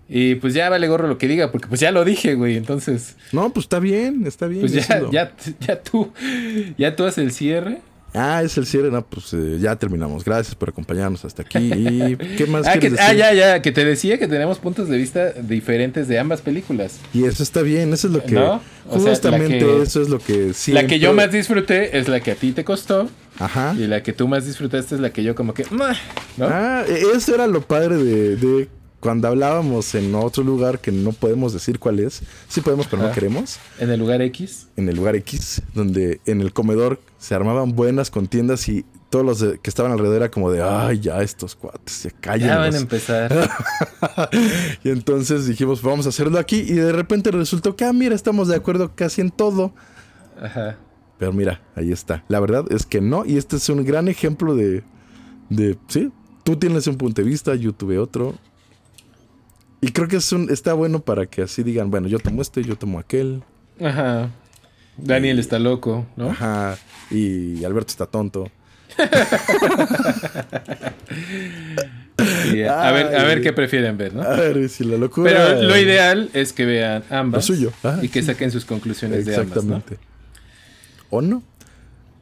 Y 0.09 0.35
pues 0.37 0.55
ya 0.55 0.69
vale 0.69 0.89
gorro 0.89 1.07
lo 1.09 1.19
que 1.19 1.29
diga, 1.29 1.53
porque 1.53 1.69
pues 1.69 1.81
ya 1.81 1.93
lo 1.93 2.05
dije, 2.05 2.35
güey. 2.35 2.57
Entonces, 2.57 3.17
No, 3.33 3.53
pues 3.53 3.65
está 3.65 3.79
bien, 3.79 4.27
está 4.27 4.47
bien. 4.47 4.61
pues 4.63 4.73
ya, 4.73 5.03
ya, 5.13 5.33
ya 5.61 5.81
tú, 5.83 6.13
ya 6.77 6.97
tú 6.97 7.05
haces 7.05 7.19
el 7.19 7.33
cierre. 7.33 7.79
Ah, 8.13 8.43
es 8.43 8.59
el 8.59 8.67
cierre. 8.67 8.91
No, 8.91 9.07
pues 9.07 9.33
eh, 9.35 9.59
ya 9.61 9.77
terminamos. 9.77 10.25
Gracias 10.25 10.57
por 10.57 10.69
acompañarnos 10.71 11.25
hasta 11.25 11.43
aquí. 11.43 11.59
¿Y 11.73 12.17
qué 12.37 12.45
más 12.47 12.67
Ah, 12.67 12.73
que, 12.73 12.81
quieres 12.81 12.99
ah, 12.99 13.05
decir? 13.05 13.19
ya, 13.21 13.33
ya, 13.35 13.63
que 13.63 13.71
te 13.71 13.85
decía 13.85 14.19
que 14.19 14.27
tenemos 14.27 14.59
puntos 14.59 14.89
de 14.89 14.97
vista 14.99 15.31
diferentes 15.31 16.09
de 16.09 16.19
ambas 16.19 16.41
películas. 16.41 16.99
Y 17.15 17.23
eso 17.25 17.45
está 17.45 17.63
bien, 17.63 17.93
eso 17.93 18.09
es 18.09 18.13
lo 18.13 18.25
que. 18.25 18.35
¿No? 18.35 18.61
O 18.89 18.99
justamente 18.99 19.61
que- 19.61 19.83
eso 19.83 20.03
es 20.03 20.09
lo 20.09 20.19
que 20.19 20.55
sí. 20.55 20.73
La 20.73 20.89
que 20.89 20.99
yo 20.99 21.13
más 21.13 21.31
disfruté 21.31 21.97
es 21.99 22.09
la 22.09 22.19
que 22.19 22.33
a 22.33 22.35
ti 22.35 22.51
te 22.51 22.65
costó. 22.65 23.09
Ajá. 23.39 23.77
Y 23.79 23.87
la 23.87 24.03
que 24.03 24.13
tú 24.13 24.27
más 24.27 24.45
disfrutaste 24.45 24.97
es 24.97 25.01
la 25.01 25.13
que 25.13 25.23
yo 25.23 25.37
como 25.37 25.55
que... 25.55 25.65
¿no? 25.71 25.85
Ah, 26.49 26.83
e- 26.89 27.17
eso 27.17 27.33
era 27.33 27.47
lo 27.47 27.63
padre 27.63 27.97
de, 27.97 28.35
de 28.37 28.69
cuando 29.01 29.29
hablábamos 29.29 29.95
en 29.95 30.15
otro 30.15 30.45
lugar 30.45 30.79
que 30.81 30.93
no 30.93 31.13
podemos 31.13 31.53
decir 31.53 31.79
cuál 31.79 31.99
es. 32.01 32.23
Sí 32.49 32.61
podemos, 32.61 32.87
pero 32.87 33.03
no 33.03 33.11
queremos. 33.13 33.59
En 33.79 33.91
el 33.91 33.99
lugar 33.99 34.21
X. 34.23 34.69
En 34.77 34.89
el 34.89 34.97
lugar 34.97 35.17
X, 35.17 35.63
donde 35.75 36.21
en 36.27 36.41
el 36.41 36.53
comedor 36.53 37.01
se 37.19 37.35
armaban 37.35 37.75
buenas 37.75 38.11
contiendas 38.11 38.69
y 38.69 38.85
todos 39.09 39.25
los 39.25 39.41
de- 39.41 39.59
que 39.59 39.71
estaban 39.71 39.91
alrededor 39.91 40.17
era 40.19 40.31
como 40.31 40.51
de, 40.53 40.63
ay, 40.63 41.01
ya 41.01 41.21
estos 41.23 41.57
cuates, 41.57 42.09
ya 42.23 42.37
Ya 42.37 42.59
van 42.59 42.75
a 42.75 42.79
empezar. 42.79 43.51
y 44.85 44.91
entonces 44.91 45.47
dijimos, 45.47 45.83
vamos 45.83 46.07
a 46.07 46.11
hacerlo 46.11 46.39
aquí. 46.39 46.57
Y 46.61 46.75
de 46.75 46.93
repente 46.93 47.31
resultó 47.31 47.75
que, 47.77 47.85
ah, 47.85 47.93
mira, 47.93 48.15
estamos 48.15 48.49
de 48.49 48.57
acuerdo 48.57 48.93
casi 48.95 49.21
en 49.21 49.31
todo. 49.31 49.73
Ajá. 50.41 50.77
Pero 51.19 51.33
mira, 51.33 51.61
ahí 51.75 51.93
está. 51.93 52.25
La 52.29 52.41
verdad 52.41 52.65
es 52.71 52.87
que 52.87 53.01
no. 53.01 53.25
Y 53.27 53.37
este 53.37 53.57
es 53.57 53.69
un 53.69 53.85
gran 53.85 54.09
ejemplo 54.09 54.55
de. 54.55 54.83
de 55.51 55.77
sí, 55.89 56.11
tú 56.45 56.57
tienes 56.57 56.87
un 56.87 56.97
punto 56.97 57.21
de 57.23 57.29
vista, 57.29 57.55
yo 57.57 57.73
tuve 57.75 57.99
otro. 57.99 58.35
Y 59.81 59.93
creo 59.93 60.09
que 60.09 60.17
es 60.17 60.33
un, 60.33 60.51
está 60.51 60.75
bueno 60.75 61.01
para 61.01 61.27
que 61.27 61.43
así 61.43 61.63
digan, 61.63 61.91
bueno, 61.91 62.09
yo 62.09 62.19
tomo 62.19 62.43
este, 62.43 62.63
yo 62.63 62.77
tomo 62.77 62.99
aquel. 62.99 63.43
Ajá. 63.83 64.31
Daniel 64.97 65.39
está 65.39 65.59
loco, 65.59 66.07
¿no? 66.17 66.31
Ajá. 66.31 66.77
Y 67.11 67.65
Alberto 67.65 67.91
está 67.91 68.07
tonto. 68.07 68.51
A, 72.69 72.93
ver, 72.93 73.17
a 73.17 73.25
ver 73.25 73.41
qué 73.41 73.53
prefieren 73.53 73.97
ver, 73.97 74.15
¿no? 74.15 74.23
A 74.23 74.35
ver, 74.35 74.69
si 74.69 74.85
la 74.85 74.99
locura. 74.99 75.31
Pero 75.31 75.63
lo 75.63 75.77
ideal 75.79 76.31
es 76.35 76.53
que 76.53 76.67
vean 76.67 77.03
ambas. 77.09 77.49
Lo 77.49 77.55
suyo. 77.55 77.73
Ajá, 77.83 77.99
y 78.03 78.09
que 78.09 78.21
sí. 78.21 78.27
saquen 78.27 78.51
sus 78.51 78.65
conclusiones 78.65 79.25
de 79.25 79.37
ambas, 79.37 79.65
¿no? 79.65 79.77
Exactamente. 79.77 80.07
¿O 81.09 81.23
no? 81.23 81.43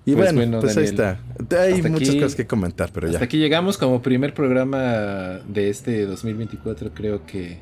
Y 0.09 0.15
Pues 0.15 0.33
bueno, 0.33 0.39
bueno, 0.39 0.61
pues 0.61 0.75
ahí 0.79 0.85
está. 0.85 1.21
Hay 1.51 1.75
Hasta 1.75 1.89
muchas 1.91 2.09
aquí- 2.09 2.19
cosas 2.21 2.35
que 2.35 2.47
comentar, 2.47 2.91
pero 2.95 3.09
Hasta 3.09 3.19
ya. 3.19 3.25
aquí 3.27 3.37
llegamos 3.37 3.77
como 3.77 4.01
primer 4.01 4.33
programa 4.33 5.41
de 5.47 5.69
este 5.69 6.07
2024. 6.07 6.93
Creo 6.95 7.27
que 7.27 7.59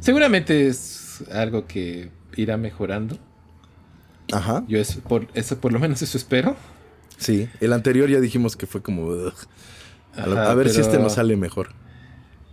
seguramente 0.00 0.66
es 0.68 1.24
algo 1.32 1.66
que 1.66 2.10
irá 2.36 2.58
mejorando. 2.58 3.16
Ajá. 4.30 4.62
Yo 4.68 4.78
es 4.78 4.96
por 4.96 5.26
eso 5.32 5.58
por 5.58 5.72
lo 5.72 5.78
menos 5.78 6.02
eso 6.02 6.18
espero. 6.18 6.54
Sí. 7.16 7.48
El 7.60 7.72
anterior 7.72 8.10
ya 8.10 8.20
dijimos 8.20 8.56
que 8.56 8.66
fue 8.66 8.82
como. 8.82 9.04
ugh. 9.06 9.32
A, 10.16 10.26
lo- 10.26 10.32
Ajá, 10.38 10.50
a 10.50 10.54
ver 10.54 10.68
si 10.68 10.82
este 10.82 10.98
nos 10.98 11.14
sale 11.14 11.34
mejor. 11.36 11.68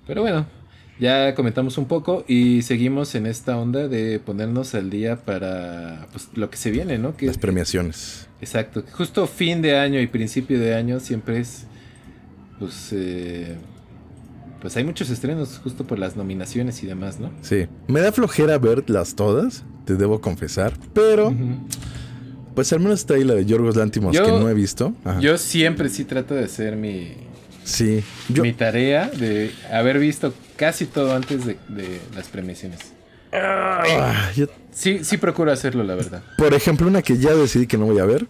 Pero 0.08 0.22
bueno, 0.22 0.46
ya 1.04 1.36
comentamos 1.36 1.78
un 1.78 1.86
poco 1.86 2.24
y 2.30 2.62
seguimos 2.62 3.14
en 3.16 3.26
esta 3.26 3.58
onda 3.58 3.90
de 3.90 4.20
ponernos 4.20 4.74
al 4.74 4.90
día 4.90 5.18
para 5.18 6.08
pues, 6.14 6.30
lo 6.34 6.50
que 6.50 6.56
se 6.56 6.72
viene, 6.72 6.98
¿no? 6.98 7.18
Que, 7.18 7.26
Las 7.26 7.38
premiaciones. 7.38 8.30
Exacto. 8.40 8.86
Justo 8.94 9.28
fin 9.28 9.62
de 9.62 9.78
año 9.78 10.00
y 10.00 10.08
principio 10.08 10.58
de 10.60 10.74
año 10.76 11.02
siempre 11.02 11.40
es. 11.40 11.66
Pues. 12.58 12.90
eh, 12.94 13.58
pues 14.62 14.78
hay 14.78 14.86
muchos 14.86 15.10
estrenos 15.10 15.60
justo 15.62 15.86
por 15.86 16.00
las 16.00 16.16
nominaciones 16.16 16.82
y 16.84 16.88
demás, 16.88 17.20
¿no? 17.20 17.32
Sí. 17.42 17.68
Me 17.90 18.00
da 18.00 18.14
flojera 18.14 18.58
verlas 18.58 19.14
todas, 19.14 19.66
te 19.84 19.96
debo 19.96 20.22
confesar. 20.22 20.72
Pero, 20.94 21.34
pues 22.56 22.72
al 22.72 22.80
menos 22.80 23.02
está 23.02 23.16
ahí 23.16 23.26
la 23.26 23.34
de 23.34 23.46
Yorgos 23.46 23.76
Lantimos 23.76 24.16
Yo- 24.16 24.24
que 24.24 24.32
no 24.32 24.48
he 24.50 24.54
visto. 24.54 24.94
Ajá. 25.04 25.20
Yo 25.20 25.38
siempre 25.38 25.90
sí 25.90 26.06
trato 26.06 26.34
de 26.34 26.46
hacer 26.46 26.78
mi, 26.78 27.12
sí. 27.64 28.04
Yo, 28.30 28.44
mi 28.44 28.54
tarea 28.54 29.08
de 29.10 29.52
haber 29.72 30.00
visto 30.00 30.34
casi 30.56 30.86
todo 30.86 31.16
antes 31.16 31.46
de, 31.46 31.58
de 31.70 32.00
las 32.16 32.28
premiaciones. 32.28 32.80
ah, 33.32 34.32
yo- 34.36 34.48
Sí, 34.72 35.04
sí 35.04 35.18
procuro 35.18 35.52
hacerlo, 35.52 35.84
la 35.84 35.94
verdad. 35.96 36.24
por 36.38 36.54
ejemplo, 36.56 36.88
una 36.88 37.02
que 37.04 37.18
ya 37.20 37.36
decidí 37.36 37.68
que 37.68 37.78
no 37.78 37.86
voy 37.86 38.00
a 38.00 38.06
ver, 38.06 38.26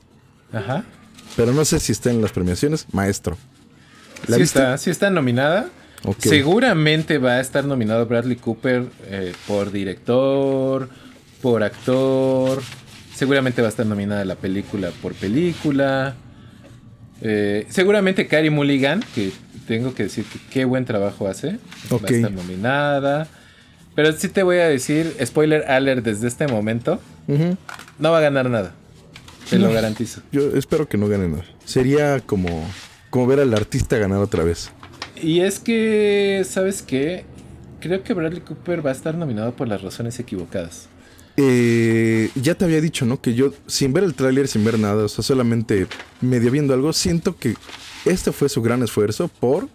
Ajá. 0.52 0.84
pero 1.38 1.54
no 1.54 1.64
sé 1.64 1.80
si 1.80 1.94
está 1.94 2.10
en 2.10 2.22
las 2.22 2.32
premiaciones, 2.34 2.86
Maestro. 2.92 3.38
¿La 4.28 4.36
sí 4.36 4.42
viste? 4.42 4.60
está, 4.60 4.78
sí 4.78 4.90
está 4.90 5.10
nominada. 5.10 5.70
Seguramente 6.20 7.18
va 7.18 7.34
a 7.36 7.40
estar 7.40 7.64
nominado 7.64 8.06
Bradley 8.06 8.36
Cooper 8.36 8.88
eh, 9.06 9.32
por 9.48 9.72
director, 9.72 10.90
por 11.42 11.64
actor. 11.64 12.62
Seguramente 13.16 13.62
va 13.62 13.68
a 13.68 13.70
estar 13.70 13.86
nominada 13.86 14.26
la 14.26 14.36
película 14.36 14.92
por 15.02 15.14
película. 15.14 16.16
Eh, 17.22 17.66
seguramente 17.70 18.28
Carey 18.28 18.50
Mulligan, 18.50 19.04
que 19.16 19.32
tengo 19.68 19.94
que 19.94 20.04
decir 20.04 20.26
que 20.26 20.40
qué 20.52 20.66
buen 20.66 20.86
trabajo 20.86 21.28
hace, 21.28 21.60
va 21.92 22.00
a 22.08 22.12
estar 22.12 22.32
nominada. 22.32 23.28
Pero 23.96 24.12
sí 24.14 24.28
te 24.28 24.44
voy 24.44 24.58
a 24.58 24.68
decir, 24.68 25.16
spoiler 25.24 25.70
alert 25.70 26.04
desde 26.04 26.28
este 26.28 26.48
momento, 26.48 27.00
no 28.00 28.12
va 28.12 28.18
a 28.18 28.22
ganar 28.22 28.50
nada. 28.50 28.74
Te 29.50 29.60
lo 29.60 29.72
garantizo. 29.72 30.22
Yo 30.32 30.56
espero 30.56 30.88
que 30.88 30.98
no 30.98 31.08
gane 31.08 31.28
nada. 31.28 31.46
Sería 31.64 32.20
como, 32.22 32.68
como 33.10 33.28
ver 33.28 33.40
al 33.40 33.54
artista 33.54 33.98
ganar 33.98 34.18
otra 34.20 34.44
vez. 34.44 34.72
Y 35.22 35.42
es 35.42 35.60
que, 35.60 36.44
¿sabes 36.50 36.82
qué? 36.82 37.26
Creo 37.80 38.04
que 38.04 38.14
Bradley 38.14 38.42
Cooper 38.42 38.86
va 38.86 38.90
a 38.90 38.94
estar 38.94 39.16
nominado 39.16 39.54
por 39.54 39.68
las 39.68 39.82
razones 39.82 40.20
equivocadas. 40.20 40.90
Eh, 41.38 42.30
ya 42.36 42.54
te 42.56 42.66
había 42.66 42.80
dicho, 42.82 43.06
¿no? 43.06 43.20
Que 43.22 43.34
yo, 43.34 43.54
sin 43.68 43.92
ver 43.94 44.04
el 44.04 44.14
tráiler, 44.14 44.48
sin 44.48 44.64
ver 44.64 44.78
nada, 44.78 45.06
o 45.06 45.08
sea, 45.08 45.24
solamente 45.24 45.88
medio 46.22 46.52
viendo 46.52 46.74
algo, 46.74 46.94
siento 46.94 47.36
que 47.38 47.56
este 48.06 48.32
fue 48.32 48.50
su 48.50 48.62
gran 48.62 48.84
esfuerzo 48.84 49.28
por 49.28 49.68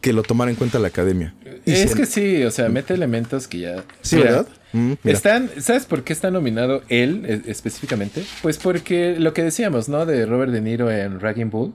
que 0.00 0.12
lo 0.12 0.22
tomara 0.22 0.50
en 0.50 0.56
cuenta 0.56 0.78
la 0.78 0.88
academia. 0.88 1.34
Y 1.64 1.72
es 1.72 1.90
se- 1.90 1.96
que 1.96 2.06
sí, 2.06 2.42
o 2.44 2.50
sea, 2.50 2.68
mete 2.68 2.92
elementos 2.94 3.46
que 3.46 3.60
ya... 3.60 3.84
Sí, 4.00 4.16
Mira, 4.16 4.30
¿verdad? 4.30 4.48
Mm. 4.72 4.92
Están, 5.04 5.50
¿Sabes 5.60 5.84
por 5.84 6.02
qué 6.02 6.12
está 6.12 6.30
nominado 6.30 6.82
él 6.88 7.24
eh, 7.28 7.42
específicamente? 7.46 8.24
Pues 8.40 8.56
porque 8.58 9.14
lo 9.18 9.32
que 9.34 9.44
decíamos, 9.44 9.88
¿no? 9.88 10.04
De 10.06 10.26
Robert 10.26 10.50
De 10.50 10.60
Niro 10.60 10.90
en 10.90 11.20
Ragging 11.20 11.50
Bull. 11.50 11.72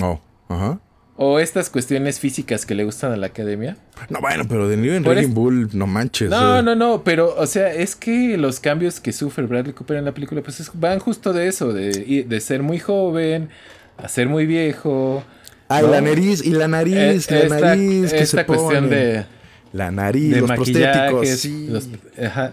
Oh, 0.00 0.20
ajá. 0.48 0.80
O 1.20 1.40
estas 1.40 1.68
cuestiones 1.68 2.20
físicas 2.20 2.64
que 2.64 2.76
le 2.76 2.84
gustan 2.84 3.10
a 3.10 3.16
la 3.16 3.26
academia. 3.26 3.76
No, 4.08 4.20
bueno, 4.20 4.44
pero 4.48 4.68
de 4.68 4.76
New 4.76 5.02
Raging 5.02 5.34
Bull, 5.34 5.68
no 5.72 5.88
manches. 5.88 6.30
No, 6.30 6.60
eh. 6.60 6.62
no, 6.62 6.76
no, 6.76 7.02
pero, 7.02 7.34
o 7.36 7.46
sea, 7.48 7.74
es 7.74 7.96
que 7.96 8.36
los 8.38 8.60
cambios 8.60 9.00
que 9.00 9.12
sufre 9.12 9.44
Bradley 9.44 9.72
Cooper 9.72 9.96
en 9.96 10.04
la 10.04 10.12
película, 10.12 10.42
pues 10.42 10.60
es- 10.60 10.70
van 10.74 11.00
justo 11.00 11.32
de 11.32 11.48
eso, 11.48 11.72
de, 11.72 12.24
de 12.26 12.40
ser 12.40 12.62
muy 12.62 12.78
joven 12.78 13.48
a 13.96 14.06
ser 14.06 14.28
muy 14.28 14.46
viejo. 14.46 15.24
Ay, 15.66 15.82
¿no? 15.82 15.90
la 15.90 16.00
nariz, 16.00 16.40
y 16.44 16.50
la 16.52 16.68
nariz, 16.68 16.94
Eh, 16.96 17.32
la 17.32 17.38
esta, 17.56 17.60
nariz 17.66 18.12
que 18.12 18.18
esta 18.20 18.40
se 18.42 18.46
cuestión 18.46 18.84
pone. 18.84 18.96
de, 18.96 19.24
La 19.72 19.90
nariz, 19.90 20.32
de 20.34 20.40
los 20.40 20.52
prostéticos. 20.52 21.28
Sí. 21.30 21.66
los- 21.68 21.88
ajá. 22.24 22.52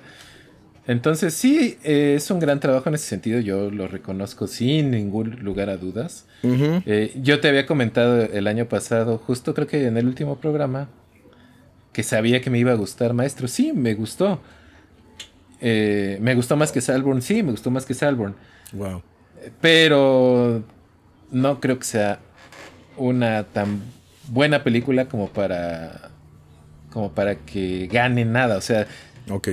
Entonces, 0.87 1.33
sí, 1.33 1.77
eh, 1.83 2.13
es 2.15 2.29
un 2.29 2.39
gran 2.39 2.59
trabajo 2.59 2.89
en 2.89 2.95
ese 2.95 3.07
sentido, 3.07 3.39
yo 3.39 3.71
lo 3.71 3.87
reconozco 3.87 4.45
sin 4.45 4.91
ningún 4.91 5.43
lugar 5.43 5.69
a 5.69 5.77
dudas. 5.77 6.25
Eh, 6.43 7.11
yo 7.21 7.39
te 7.39 7.49
había 7.49 7.65
comentado 7.65 8.21
el 8.21 8.45
año 8.45 8.67
pasado, 8.67 9.17
justo 9.17 9.55
creo 9.55 9.67
que 9.67 9.87
en 9.87 9.97
el 9.97 10.05
último 10.05 10.37
programa, 10.37 10.89
que 11.91 12.03
sabía 12.03 12.41
que 12.41 12.49
me 12.51 12.59
iba 12.59 12.71
a 12.71 12.75
gustar 12.75 13.13
Maestro. 13.13 13.47
Sí, 13.47 13.73
me 13.73 13.95
gustó. 13.95 14.39
Eh, 15.59 16.19
me 16.21 16.35
gustó 16.35 16.55
más 16.55 16.71
que 16.71 16.81
Salborn, 16.81 17.21
sí, 17.21 17.41
me 17.41 17.51
gustó 17.51 17.71
más 17.71 17.85
que 17.85 17.93
Salborn. 17.95 18.35
Wow. 18.73 19.01
Pero 19.61 20.63
no 21.31 21.59
creo 21.59 21.79
que 21.79 21.85
sea 21.85 22.19
una 22.97 23.43
tan 23.45 23.81
buena 24.27 24.63
película 24.63 25.07
como 25.07 25.29
para 25.29 26.11
como 26.91 27.11
para 27.11 27.35
que 27.35 27.87
gane 27.91 28.23
nada. 28.25 28.57
O 28.57 28.61
sea, 28.61 28.87
Ok. 29.29 29.49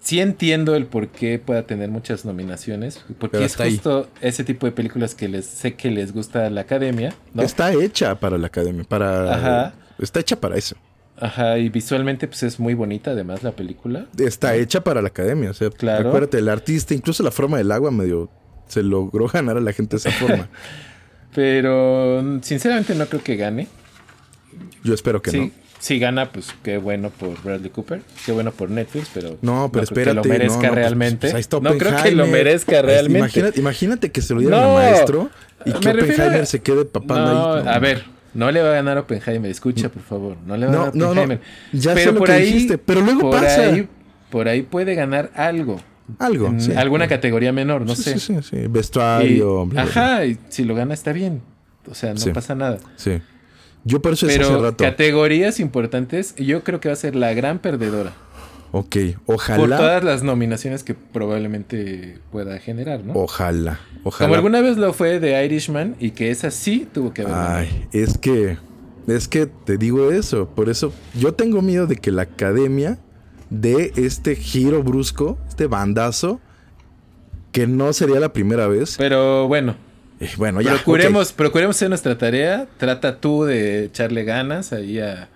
Sí 0.00 0.20
entiendo 0.20 0.74
el 0.76 0.86
por 0.86 1.08
qué 1.08 1.38
pueda 1.38 1.64
tener 1.66 1.90
muchas 1.90 2.24
nominaciones, 2.24 3.04
porque 3.18 3.44
es 3.44 3.58
ahí. 3.60 3.72
justo 3.72 4.08
ese 4.20 4.44
tipo 4.44 4.66
de 4.66 4.72
películas 4.72 5.14
que 5.14 5.28
les 5.28 5.46
sé 5.46 5.74
que 5.74 5.90
les 5.90 6.12
gusta 6.12 6.46
a 6.46 6.50
la 6.50 6.62
academia, 6.62 7.14
¿no? 7.34 7.42
Está 7.42 7.72
hecha 7.72 8.14
para 8.20 8.38
la 8.38 8.46
academia, 8.48 8.84
para... 8.84 9.34
Ajá. 9.34 9.74
Está 9.98 10.20
hecha 10.20 10.36
para 10.40 10.56
eso. 10.56 10.76
Ajá, 11.18 11.56
y 11.58 11.70
visualmente 11.70 12.28
pues 12.28 12.42
es 12.42 12.60
muy 12.60 12.74
bonita 12.74 13.12
además 13.12 13.42
la 13.42 13.52
película. 13.52 14.06
Está 14.18 14.54
hecha 14.54 14.82
para 14.84 15.00
la 15.00 15.08
academia. 15.08 15.50
O 15.50 15.54
sea, 15.54 15.70
Claro. 15.70 16.08
acuérdate, 16.10 16.38
el 16.38 16.48
artista, 16.50 16.92
incluso 16.92 17.22
la 17.22 17.30
forma 17.30 17.56
del 17.56 17.72
agua 17.72 17.90
medio 17.90 18.30
se 18.68 18.82
logró 18.82 19.26
ganar 19.28 19.56
a 19.56 19.60
la 19.60 19.72
gente 19.72 19.96
de 19.96 19.98
esa 19.98 20.10
forma. 20.10 20.48
Pero 21.34 22.40
sinceramente 22.42 22.94
no 22.94 23.06
creo 23.06 23.22
que 23.22 23.36
gane. 23.36 23.68
Yo 24.82 24.94
espero 24.94 25.20
que 25.20 25.30
sí, 25.30 25.40
no. 25.40 25.50
Si 25.78 25.98
gana, 25.98 26.30
pues 26.32 26.54
qué 26.62 26.78
bueno 26.78 27.10
por 27.10 27.40
Bradley 27.42 27.70
Cooper, 27.70 28.00
qué 28.24 28.32
bueno 28.32 28.50
por 28.52 28.70
Netflix, 28.70 29.08
pero 29.12 29.36
No, 29.42 29.70
pero 29.72 29.86
creo 29.86 30.04
que 30.06 30.14
lo 30.14 30.24
merezca 30.24 30.56
no, 30.56 30.62
no, 30.62 30.68
pues, 30.68 30.74
realmente. 30.74 31.30
pues 31.30 31.34
ahí 31.34 31.60
no 31.62 31.78
creo 31.78 32.02
que 32.02 32.10
lo 32.12 32.26
merezca 32.26 32.76
Ahí- 32.76 32.82
realmente. 32.82 33.18
Imagínate, 33.18 33.60
imagínate 33.60 34.10
que 34.12 34.22
se 34.22 34.34
lo 34.34 34.40
dieran 34.40 34.60
No, 34.60 34.78
a 34.78 34.82
maestro 34.82 35.30
y 35.64 35.72
que 35.72 35.88
Oppenheimer 35.88 36.42
a- 36.42 36.46
se 36.46 36.60
quede 36.60 36.84
papando 36.84 37.32
no, 37.32 37.54
ahí. 37.54 37.64
No, 37.64 37.70
a 37.70 37.78
ver, 37.78 38.04
no 38.34 38.50
le 38.50 38.62
va 38.62 38.70
a 38.70 38.72
ganar 38.72 38.98
Oppenheimer, 38.98 39.50
escucha 39.50 39.88
por 39.88 40.02
favor, 40.02 40.36
no 40.46 40.56
le 40.56 40.66
va 40.66 40.72
a 40.72 40.74
No, 40.74 40.78
ganar 40.80 40.94
no, 40.96 41.04
no, 41.04 41.10
Oppenheimer. 41.10 41.40
ya 41.72 41.94
sé 41.94 42.12
lo 42.12 42.22
que 42.22 42.32
dijiste, 42.38 42.78
pero 42.78 43.00
luego 43.02 43.20
por 43.30 43.40
pasa. 43.40 43.62
Ahí, 43.62 43.88
por 44.30 44.48
ahí 44.48 44.62
puede 44.62 44.94
ganar 44.94 45.30
algo. 45.34 45.80
Algo. 46.20 46.46
en 46.46 46.60
sí. 46.60 46.72
alguna 46.72 47.08
categoría 47.08 47.52
menor, 47.52 47.82
no 47.84 47.96
Sí, 47.96 48.02
sé. 48.04 48.18
sí, 48.20 48.34
sí, 48.40 48.48
sí. 48.50 48.56
Vestuario. 48.68 49.68
ajá, 49.76 50.24
y 50.24 50.38
si 50.50 50.64
lo 50.64 50.74
gana 50.76 50.94
está 50.94 51.12
bien. 51.12 51.42
O 51.90 51.94
sea, 51.94 52.14
no 52.14 52.32
pasa 52.32 52.54
nada. 52.54 52.78
Sí. 52.96 53.20
Yo 53.86 54.02
por 54.02 54.12
eso 54.12 54.26
decía 54.26 54.42
hace 54.42 54.50
Pero 54.50 54.62
rato. 54.64 54.82
categorías 54.84 55.60
importantes, 55.60 56.34
yo 56.36 56.62
creo 56.64 56.80
que 56.80 56.88
va 56.88 56.92
a 56.92 56.96
ser 56.96 57.14
la 57.16 57.32
gran 57.34 57.60
perdedora. 57.60 58.12
Ok, 58.72 58.96
Por 59.24 59.36
ojalá. 59.36 59.76
todas 59.78 60.04
las 60.04 60.22
nominaciones 60.24 60.82
que 60.82 60.94
probablemente 60.94 62.18
pueda 62.32 62.58
generar, 62.58 63.04
¿no? 63.04 63.14
Ojalá. 63.14 63.78
Ojalá. 64.02 64.26
Como 64.28 64.34
alguna 64.34 64.60
vez 64.60 64.76
lo 64.76 64.92
fue 64.92 65.20
de 65.20 65.42
Irishman 65.44 65.96
y 66.00 66.10
que 66.10 66.30
esa 66.30 66.50
sí 66.50 66.86
tuvo 66.92 67.14
que 67.14 67.22
haber. 67.22 67.34
Ay, 67.34 67.86
es 67.92 68.18
que. 68.18 68.58
Es 69.06 69.28
que 69.28 69.46
te 69.46 69.78
digo 69.78 70.10
eso. 70.10 70.48
Por 70.48 70.68
eso 70.68 70.92
yo 71.14 71.32
tengo 71.32 71.62
miedo 71.62 71.86
de 71.86 71.94
que 71.96 72.10
la 72.10 72.22
academia 72.22 72.98
de 73.50 73.92
este 73.94 74.34
giro 74.34 74.82
brusco, 74.82 75.38
este 75.48 75.68
bandazo, 75.68 76.40
que 77.52 77.68
no 77.68 77.92
sería 77.92 78.18
la 78.18 78.32
primera 78.32 78.66
vez. 78.66 78.96
Pero 78.98 79.46
bueno, 79.46 79.76
Eh, 80.20 80.30
bueno, 80.36 80.60
ya. 80.60 80.72
procuremos, 80.74 81.32
procuremos 81.32 81.76
hacer 81.76 81.88
nuestra 81.88 82.16
tarea. 82.16 82.66
Trata 82.78 83.20
tú 83.20 83.44
de 83.44 83.84
echarle 83.84 84.24
ganas 84.24 84.72
ahí 84.72 84.98
a. 84.98 85.28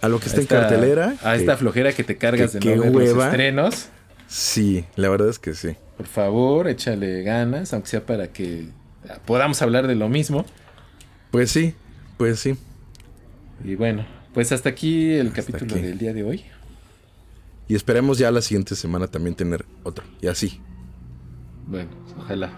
A 0.00 0.08
lo 0.08 0.18
que 0.18 0.26
a 0.26 0.28
está 0.28 0.40
en 0.40 0.46
cartelera. 0.46 1.14
A 1.22 1.32
que- 1.34 1.40
esta 1.40 1.56
flojera 1.56 1.92
que 1.92 2.02
te 2.04 2.16
cargas 2.16 2.52
que 2.52 2.58
de 2.70 2.76
no 2.76 2.82
ver 2.92 2.92
los 3.14 3.24
estrenos. 3.24 3.88
Sí, 4.26 4.84
la 4.96 5.08
verdad 5.08 5.28
es 5.28 5.38
que 5.38 5.54
sí. 5.54 5.76
Por 5.96 6.06
favor, 6.06 6.68
échale 6.68 7.22
ganas, 7.22 7.72
aunque 7.72 7.88
sea 7.88 8.06
para 8.06 8.28
que 8.32 8.68
podamos 9.26 9.60
hablar 9.62 9.86
de 9.86 9.94
lo 9.94 10.08
mismo. 10.08 10.46
Pues 11.30 11.50
sí, 11.50 11.74
pues 12.16 12.40
sí. 12.40 12.56
Y 13.64 13.74
bueno, 13.74 14.06
pues 14.32 14.50
hasta 14.52 14.70
aquí 14.70 15.12
el 15.12 15.32
capítulo 15.32 15.74
aquí. 15.74 15.82
del 15.82 15.98
día 15.98 16.12
de 16.14 16.24
hoy. 16.24 16.44
Y 17.68 17.74
esperemos 17.74 18.18
ya 18.18 18.30
la 18.30 18.40
siguiente 18.42 18.74
semana 18.74 19.06
también 19.06 19.36
tener 19.36 19.64
otro. 19.84 20.04
Y 20.20 20.26
así. 20.28 20.60
Bueno, 21.66 21.90
ojalá. 22.18 22.50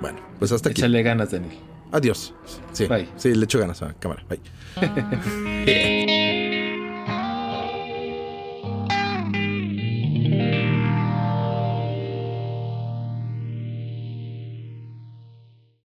Bueno, 0.00 0.18
pues 0.38 0.52
hasta 0.52 0.70
aquí. 0.70 0.80
Échale 0.80 1.02
ganas, 1.02 1.30
Daniel. 1.30 1.58
Adiós. 1.90 2.34
Sí, 2.72 2.86
Bye. 2.86 3.08
sí, 3.16 3.34
le 3.34 3.44
echo 3.44 3.58
ganas 3.58 3.82
a 3.82 3.94
cámara. 3.94 4.24
Bye. 4.28 4.40